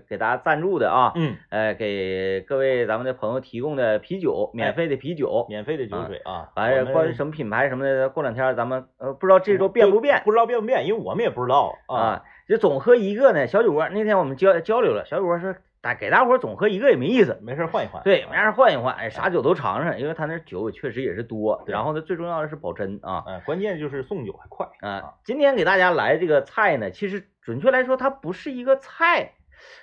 [0.08, 10.22] 给大家赞助的啊，嗯，呃，给各位咱们的朋友提供的啤酒，免费的啤酒，免费的酒水啊，完了我们关于什么品牌什么的，过两天咱们呃不知道这周变不变。
[10.24, 17.38] 不知道变不变，因为我们也不知道啊，啊，就总喝一个呢，小酒窝那天我们交交流了，小酒窝说大给大伙儿总喝一个也没意思。
[17.42, 25.14] 没事换一换，对，啊没事换一换，哎，啥酒都尝尝，因为他那酒确实也是多，然后呢，最重要的是保真啊嗯，关键就是送酒还快啊！
[25.22, 29.34] 今天给大家来这个菜呢，其实准确来说，它不是一个菜，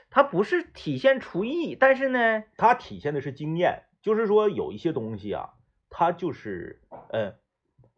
[0.09, 5.51] 它不是体现厨艺，但是呢，它体现的是经验，就是说有一些东西啊，
[5.89, 7.35] 它就是呃，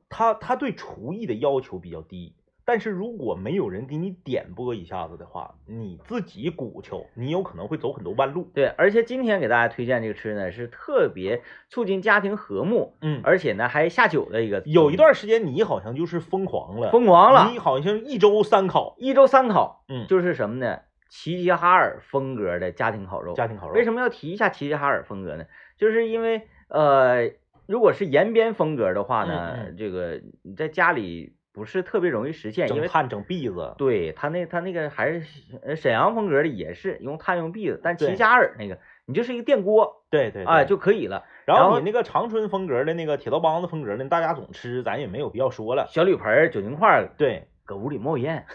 [0.10, 2.36] 它它对厨艺的要求比较低，
[2.70, 8.52] 但是如果没有人给你点拨一下子的话，你自己鼓秋，你有可能会走很多弯路。
[8.54, 20.82] 对，而且今天给大家推荐这个吃呢，是特别促进家庭和睦，嗯，而且呢还下酒的一个，有一段时间你好像就是疯狂了，疯狂了，你好像一周三烤，一周三烤，嗯就是什么呢？
[21.10, 23.34] 齐齐哈尔风格的家庭烤肉。
[23.34, 23.74] 家庭烤肉。
[23.74, 25.46] 为什么要提一下齐齐哈尔风格呢？
[25.76, 27.32] 就是因为呃，
[27.66, 35.22] 如果是延边风格的话呢，嗯这个你在家里不是特别容易实现，因为整炭整篦子，对他那他那个还是
[35.62, 41.26] 呃沈阳风格的也是用碳用篦子，但齐齐哈尔那个你就是一个电锅对对啊、对就可以了。
[41.46, 45.88] 然后你那个长春风格的那个铁道帮子风格的，大家总吃，咱也没有必要说了。
[45.90, 48.46] 小铝盆儿酒精块儿对搁屋里冒烟，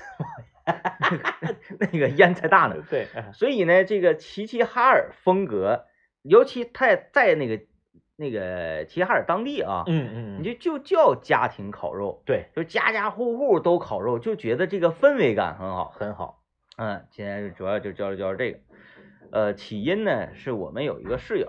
[0.65, 2.77] 那 个那个烟才大呢。
[2.89, 5.85] 对，所以呢，这个齐齐哈尔风格，
[6.23, 7.61] 尤其太在那个
[8.17, 15.91] 那个齐齐哈尔当地啊，嗯嗯，你就就叫家庭烤肉，对，就家家户户都烤肉，就觉得这个氛围感很好。
[15.99, 16.41] 很好。
[16.77, 18.59] 嗯，今天主要就交流交流这个。
[19.33, 21.49] 呃，起因呢是我们有一个室友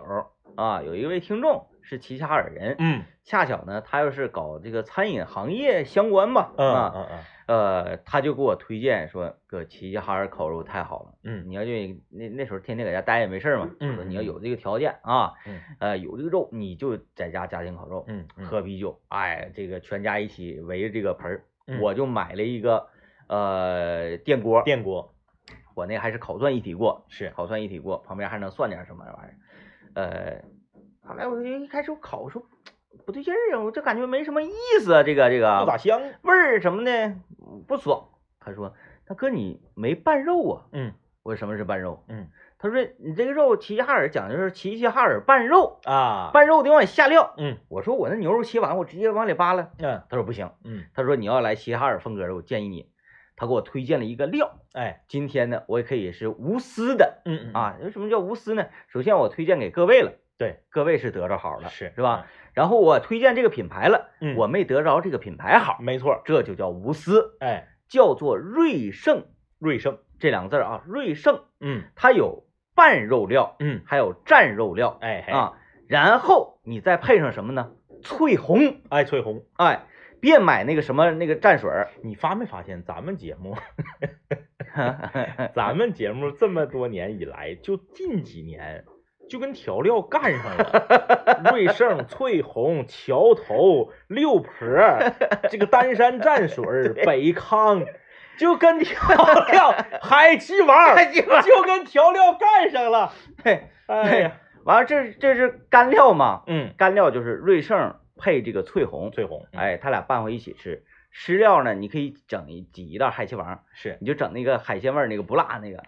[0.56, 11.14] 啊，有一位听众是齐齐哈尔人，嗯恰巧呢他又是搞这个餐饮行业相关吧，嗯啊，嗯嗯呃，他就给我推荐说，搁，齐齐哈尔烤肉太好了。
[11.24, 11.72] 嗯你要就
[12.10, 22.88] 那那时候天天搁家待也没事儿嘛，嗯你要有这个条件啊，嗯呃，有这个肉，你就在家家庭烤肉，嗯嗯，喝啤酒，哎，这个全家一起围着这个盆儿，嗯我就买了一个
[23.28, 25.14] 呃电锅，电锅
[25.76, 29.36] 我那还是烤涮一体锅，是烤涮一体锅，旁边还能涮点什么玩意儿，
[29.94, 30.42] 呃，
[31.08, 32.42] 后来我就一开始我烤我说
[33.06, 36.02] 不对劲儿啊，我这感觉没什么意思啊，这个这个不咋香。
[36.22, 37.16] 味儿什么的
[37.68, 38.10] 不爽。
[38.40, 38.76] 他说
[39.06, 40.94] ：“他哥，你没拌肉啊？”嗯
[41.24, 47.34] 我说：“什么是拌肉？”嗯他说：“你这个肉齐齐哈尔讲究是齐齐哈尔拌肉，啊，拌肉得往里下料。
[47.38, 49.70] 嗯”我说：“我那牛肉切完，我直接往里扒拉。
[49.80, 50.52] 嗯”他说：“不行。
[50.64, 52.90] 嗯”他说：“你要来齐齐哈尔风格的，我建议你
[53.36, 54.60] 他给我推荐了一个料。
[54.74, 57.76] 哎，今天呢，我也可以是无私的嗯嗯，啊。
[57.82, 58.68] 为什么叫无私呢？
[58.88, 62.26] 首先我推荐给各位了，对，各位是得着好了，是是吧？？
[62.56, 69.26] 然后我推荐这个品牌了，嗯，我没得着这个品牌好，没错，这就叫无私，哎，叫做瑞盛
[69.60, 71.42] 瑞盛，这两个字儿啊，瑞盛。
[71.60, 71.84] 嗯。
[71.96, 75.54] 它有拌肉料，嗯，还有蘸肉料哎嘿，啊，
[75.88, 77.72] 然后你再配上什么呢？
[78.02, 79.86] 翠红，哎，翠红，哎，
[80.20, 83.56] 别买那个什么那个蘸水儿，你发没发现咱们节目，
[85.56, 88.86] 咱们节目这么多年以来，就近几年
[89.30, 94.50] 就跟调料干上了，瑞盛、翠红、桥头、六婆，
[95.50, 97.86] 这个丹山蘸水、 北康，
[98.38, 99.08] 就跟调
[99.52, 100.96] 料海鸡王，
[101.44, 103.12] 就跟调料干上了。
[103.44, 106.44] 嘿，哎呀，完了这这是干料嘛？
[106.48, 110.84] 嗯，干料就是瑞盛配这个翠红，翠红，嗯，哎，他俩拌回一起吃。
[111.12, 115.82] 湿料呢，你可以整一挤一袋海鸡王，是，你就整那个海鲜味儿那个不辣那个，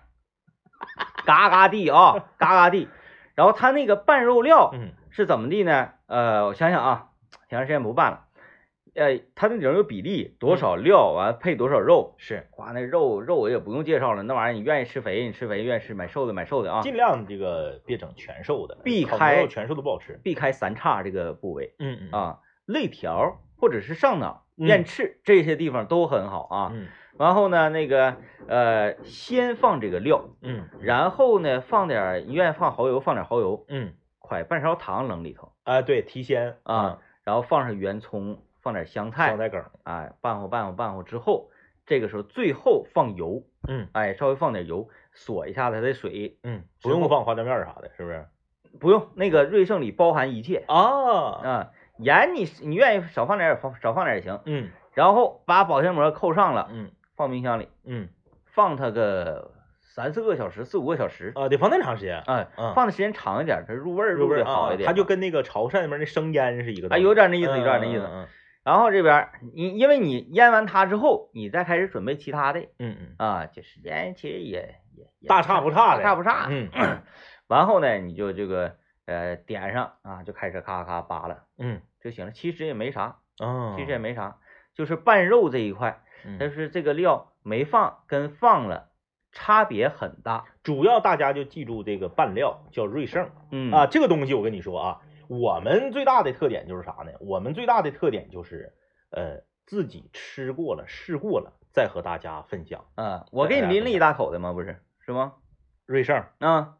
[1.25, 2.87] 嘎嘎地啊，嘎嘎地。
[3.37, 5.91] 然后它那个拌肉料嗯是怎么地呢？
[6.07, 7.09] 呃，我想想啊，
[7.49, 8.25] 前段时间不拌了。
[8.95, 20.19] 呃，它那里头有比例，多少料完配多少肉，是，哇，那肉肉我也不用介绍了，那玩意儿你愿意吃肥你吃肥，愿意吃买瘦的买瘦的啊，尽量这个别整全瘦的，避开全瘦的不好吃。
[20.23, 26.71] 避开三叉这个部位嗯嗯，啊，肋条或者是上脑、嗯燕翅这些地方都很好啊。
[26.73, 28.15] 嗯然后呢，那个
[28.47, 30.67] 呃，先放这个料，嗯。
[30.81, 35.51] 然后呢放点儿，你愿意放蚝油放点蚝油，嗯，快半勺糖扔里头。
[35.63, 36.57] 啊，对，提鲜。
[36.63, 41.49] 啊，，然后放上圆葱，放点香菜，香菜梗，哎，拌和拌和拌和之后，
[41.85, 43.87] 这个时候最后放油，嗯。
[43.93, 48.25] 哎，稍微放点油，锁一下它的水，嗯，不用放花椒面儿啥的，是不是？
[48.79, 50.63] 不用那个瑞盛里包含一切。
[50.67, 54.69] 啊，啊，盐你你愿意少放点儿放少放点儿也行，嗯。
[54.93, 58.07] 然后把保鲜膜扣上了，嗯放冰箱里，嗯，
[58.45, 59.51] 放它个
[59.81, 68.07] 三四个小时，四五个小时，啊，得放那么长时间，哎，嗯，放的时间长一点，它入味儿入味儿好一点，它就跟那个潮汕那边那生腌是一个道啊理，有点那意思，嗯有点那意思。
[68.09, 68.27] 嗯
[68.63, 76.47] 然后这边你因为你腌完它之后，你再开始准备其他的嗯嗯啊，这时间其实也也也大差不差的大差不差。
[76.51, 76.69] 嗯
[77.47, 82.33] 完后呢，你就这个呃点上啊，就开始咔咔扒拉嗯就行了。
[82.33, 84.35] 其实也没啥，嗯，其实也没啥，
[84.73, 86.06] 就是拌肉这一块，嗯，
[86.39, 88.89] 但是这个料没放跟放了
[89.31, 90.45] 差别很大。
[90.63, 97.11] 主要大家就记住这个拌料叫瑞盛嗯啊，这个东西我跟你说啊，我们最大的特点就是啥呢？
[97.19, 98.73] 我们最大的特点就是
[99.11, 102.85] 呃自己吃过了试过了再和大家分享。
[102.95, 104.53] 啊，我给你拎了一大口的吗？
[104.53, 105.33] 不是，是吗？
[105.85, 106.75] 瑞盛，啊，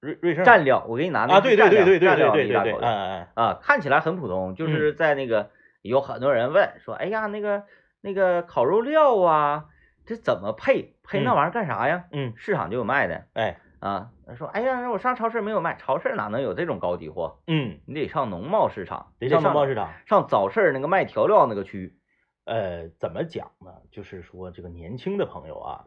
[0.00, 5.50] 瑞瑞盛蘸料，我给你拿那啊，个对对对对对对对对对，一大口的哎哎啊，看起来很普通，就是在那个
[5.80, 7.64] 有很多人问说，哎呀，那个
[8.06, 9.64] 那个烤肉料啊，
[10.04, 10.94] 这怎么配？
[11.02, 12.04] 配那嗯玩意儿干啥呀？
[12.12, 14.12] 嗯市场就有卖的哎啊。
[14.36, 17.40] 说，哎呀，我上超市没有卖，超市哪能有这种高级货？
[17.48, 19.90] 嗯，你得上农贸市场，得上农贸市场。
[20.06, 21.98] 上早市儿那个卖调料那个区。
[22.44, 23.72] 呃，怎么讲呢？
[23.90, 25.84] 就是说这个年轻的朋友啊，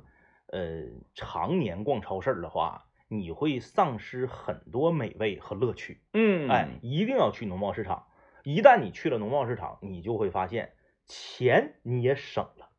[0.48, 6.02] 呃，常年逛超市儿的话，你会丧失很多美味和乐趣。
[6.14, 8.08] 嗯哎，一定要去农贸市场。
[8.44, 10.74] 一旦你去了农贸市场，你就会发现
[11.10, 12.70] 钱你也省了，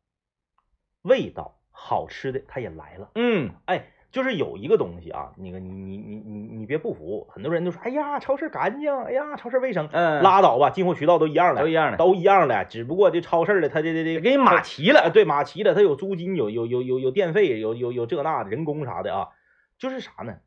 [1.02, 3.10] 味道好吃的它也来了。
[3.16, 15.10] 嗯哎，就是有一个东西啊，那个你你你你你别不服，很多人都说，哎呀，超市干净，哎呀，超市卫生，嗯，拉倒吧，进货渠道都一样的，都一样的，都一样的，只不过这超市的它这这这给你码齐啊，了。
[15.10, 19.28] 对，码齐了，它有租金，有有有有有电费，有有有这那的人工啥的啊，
[19.76, 20.38] 就是啥呢？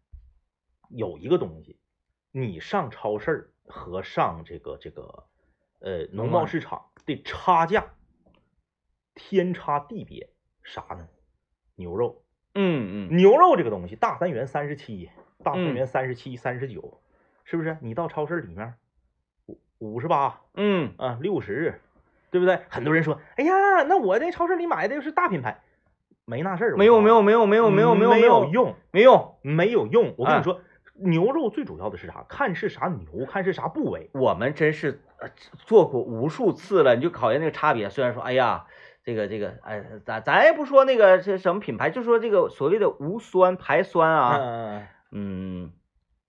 [0.90, 1.78] 有一个东西，
[2.32, 5.26] 你上超市和上这个这个
[5.82, 7.86] 呃农贸市场的差价
[9.16, 10.30] 天差地别，
[10.64, 11.08] 啥呢？
[11.76, 12.24] 牛肉，
[12.56, 15.10] 嗯嗯牛肉这个东西，大三元三十七，
[15.44, 17.02] 大三嗯元三十七、三十九，
[17.44, 17.78] 是不是？
[17.82, 18.76] 你到超市里面
[19.48, 21.82] 五五十八，嗯啊，六十，
[22.32, 22.60] 对不对？
[22.70, 25.62] 很多人说，哎呀，那我在超市里买的又是大品牌，
[26.26, 30.14] 没那事儿，没有没有没有没有没有没有没没有用，没有，没有用。
[30.18, 30.62] 我跟哎你说，
[30.94, 32.26] 牛肉最主要的是啥？
[32.30, 34.10] 看是啥牛，看是啥部位。
[34.14, 35.30] 我们真是呃
[35.66, 37.90] 做过无数次了，你就考验那个差别。
[37.90, 38.66] 虽然说，哎呀，
[39.04, 45.72] 这个这个，哎，咱咱也不说那个是什么品牌，就说这个所谓的无酸排酸啊，嗯嗯，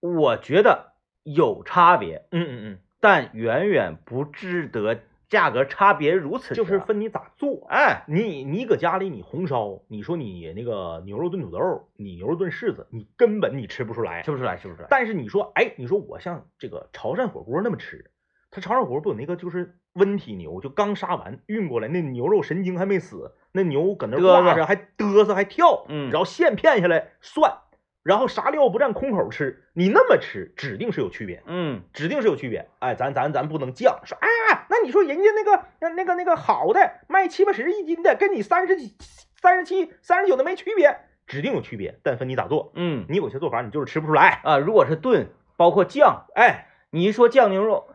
[0.00, 0.92] 我觉得
[1.22, 4.98] 有差别，嗯嗯嗯，但远远不值得
[5.28, 6.54] 价格差别如此。
[6.54, 7.66] 就是分你咋做。
[7.68, 14.22] 哎，你你搁家里你红烧，你说你那个牛肉炖土豆，你牛肉炖柿子，你根本你吃不出来。
[14.22, 14.88] 吃不出来，吃不出来。
[14.90, 18.10] 但是你说，哎，你说我像这个潮汕火锅那么吃，
[18.50, 27.58] 它潮汕火锅不有那个就是温体牛，就刚杀完运过来，那牛肉神经还没死，那牛搁那挂着还嘚瑟还跳，嗯然后现片下来涮，
[28.02, 31.42] 然后啥料不蘸，空口吃，你那么吃指定是有区别。
[31.46, 32.68] 嗯指定是有区别。
[32.80, 34.28] 哎，咱咱咱不能犟，说哎，
[34.63, 38.94] 那你说人家那个那那个那个好的卖七八十一斤的，跟你三十几、
[39.40, 41.98] 三十七、三十九的没区别，指定有区别。
[42.02, 44.40] 但分你咋做，嗯你有些做法你就是吃不出来。
[44.44, 47.88] 啊，如果是炖，包括酱，哎，你一说酱牛肉，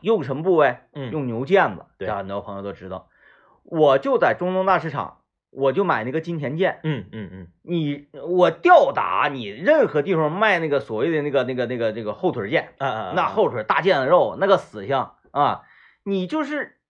[0.00, 0.78] 用什么部位？
[0.94, 3.08] 嗯用牛腱子，对这很多朋友都知道。
[3.62, 5.18] 我就在中东大市场，
[5.50, 6.78] 我就买那个金田腱。
[6.82, 15.62] 嗯嗯嗯，你我吊打你任何地方卖那个所谓的那个那个那个那个后腿腱，啊啊，那后腿大腱子肉那个死相啊，
[16.10, 16.80] 你就是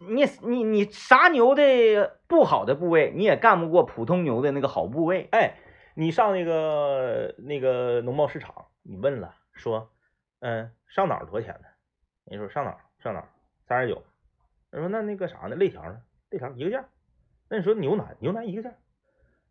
[0.00, 5.28] 你你你啥牛的不好的部位，你也干不过普通牛的那个好部位。
[5.30, 5.54] 哎，
[5.94, 9.90] 你上那个那个农贸市场，你问了说，
[10.40, 11.68] 嗯，上哪儿多少钱呢？
[12.28, 13.28] 你说上哪儿上哪儿
[13.68, 14.02] 三十九，
[14.72, 15.54] 他说那那个啥呢？
[15.54, 16.00] 肋条呢？
[16.30, 16.84] 肋条一个价。
[17.48, 18.72] 那你说牛腩牛腩一个价，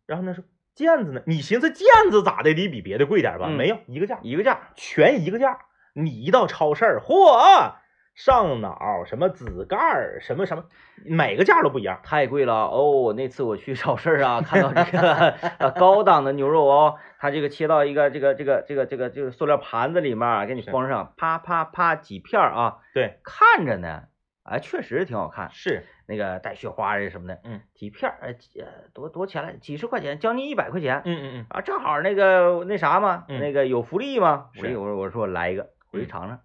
[0.04, 0.44] 然后呢说
[0.76, 1.22] 腱子呢？
[1.26, 3.46] 你寻思腱子咋的得比别的贵点吧？
[3.48, 5.58] 嗯没有一个价，一个价，全一个价。
[5.94, 7.76] 你一到超市儿，嚯，
[8.16, 10.64] 上脑什么子盖儿什么什么，
[11.04, 12.00] 每个价都不一样。
[12.02, 13.12] 太贵了哦！
[13.14, 20.70] 那次我去超市啊，看到这个呃高档的牛肉哦，它这个切到一个这个这个这个这个这个塑料盘子里面儿，给你是。
[20.70, 24.04] 封上，啪啪啪几片儿啊，对，看着呢，
[24.44, 29.52] 哎，确实挺好看，是，那个带雪花的什么的，嗯，几片儿，呃，几呃多多钱来？
[29.60, 33.38] 几十块钱，将近一百块钱，嗯嗯嗯，啊，正好那个那啥嘛，嗯。
[33.40, 36.40] 那个有福利嘛，我一我说我说我来一个，回去嗯尝尝，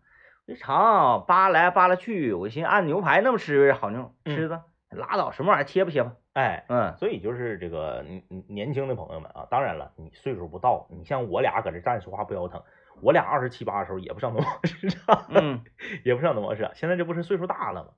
[0.52, 12.62] 回去尝，扒来扒拉去，我寻思按牛排那么吃好牛嗯吃的，拉倒，什么玩意儿切吧切吧，哎，嗯所以就是这个年年轻的朋友们啊，当然了，你岁数不到，你像我俩搁这站着说话不腰疼，
[13.02, 15.64] 我俩二十七八的时候也不上农贸市场，嗯，
[16.04, 17.92] 也不上农贸市场，现在这不是岁数大了吗？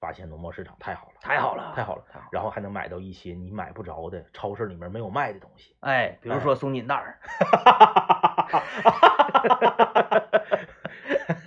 [0.00, 5.76] 发现农贸市场太好了，太好了太好了，太好了，然后还能买到一些你买不着的超市里面没有卖的东西。
[5.80, 7.18] 哎，比如说松紧带儿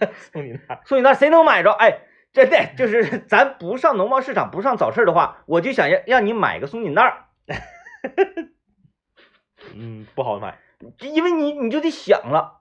[0.32, 1.72] 送你那，松紧带儿谁能买着？
[1.72, 2.02] 哎，
[2.32, 7.26] 真的就是 咱不上农贸市场，不上早市的话，我就想要让你买个松紧带儿，
[9.76, 10.60] 嗯，不好买。
[11.00, 12.60] 因为你你就得想了，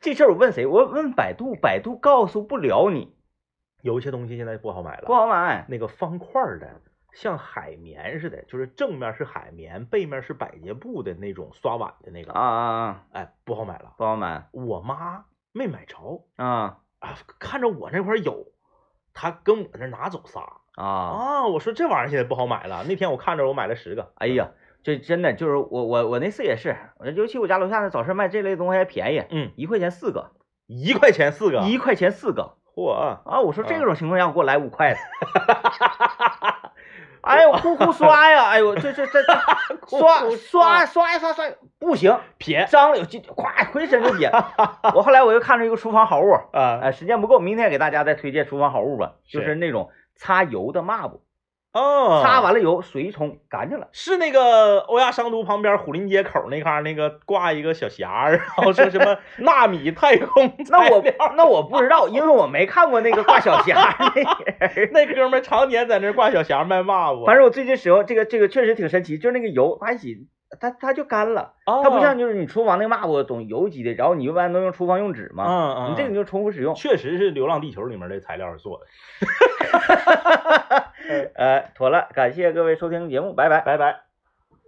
[0.00, 0.66] 这事儿我问谁？
[0.66, 3.16] 我问百度，百度告诉不了你，
[3.80, 5.64] 有一些东西现在不好买了，不好买。
[5.68, 6.82] 那个方块的，
[7.14, 13.04] 像海绵似的，就是正面是海绵，背面是百洁布的那种刷碗的那个，啊啊啊！
[13.12, 13.94] 哎，不好买了。
[13.96, 15.96] 不好买我妈没买着
[16.36, 18.46] 啊啊，看着我那块儿有，
[19.12, 20.40] 他跟我那拿走仨
[20.76, 20.84] 啊！
[20.84, 21.46] 啊。
[21.46, 22.84] 我说这玩意儿现在不好买了。
[22.88, 24.50] 那天我看着我买了十个，哎呀，
[24.82, 26.76] 这真的就是我我我那次也是，
[27.16, 30.30] 尤其我家楼下那早市卖这类东西还便宜，嗯，一块钱四个，
[30.66, 33.40] 一块钱四个，一块钱四个嚯，啊！
[33.40, 34.98] 我说这种情况下给我来五块的，
[37.26, 39.32] 哎呦哭哭刷呀，哎呦这这这这
[39.86, 41.44] 刷刷刷呀刷刷
[41.78, 44.30] 不行，撇脏了有劲，咵回身就撇。
[44.94, 51.22] 我后来我又看着一个厨房好物，啊哎，时间不够，明天给大家再推荐厨房好物吧，就是是那种擦油的抹布，
[51.72, 53.88] 哦，擦完了油水一冲干净了。
[53.92, 61.02] 是那个欧亚商都旁边虎林街口那嘎儿那个挂一个小匣儿，然后说什么 纳米太空那我
[61.36, 64.12] 那我不知道，因为我没看过那个挂小匣儿
[64.60, 64.90] 那人。
[64.92, 70.26] 那哥们儿常年在那儿挂小匣儿卖袜子，反正我最近使用这个这个确实挺神奇，就是那个油它一洗，
[70.60, 76.74] 它它就干了，哦它不像就是你厨房那个抹布总油级的，然后你一般都用厨房用纸嘛，嗯嗯，你这个你就重复使用。
[76.74, 78.86] 确实是《流浪地球》里面的材料做的。
[81.34, 83.60] 呃，妥了，感谢各位收听节目，拜拜。
[83.60, 84.11] 拜拜。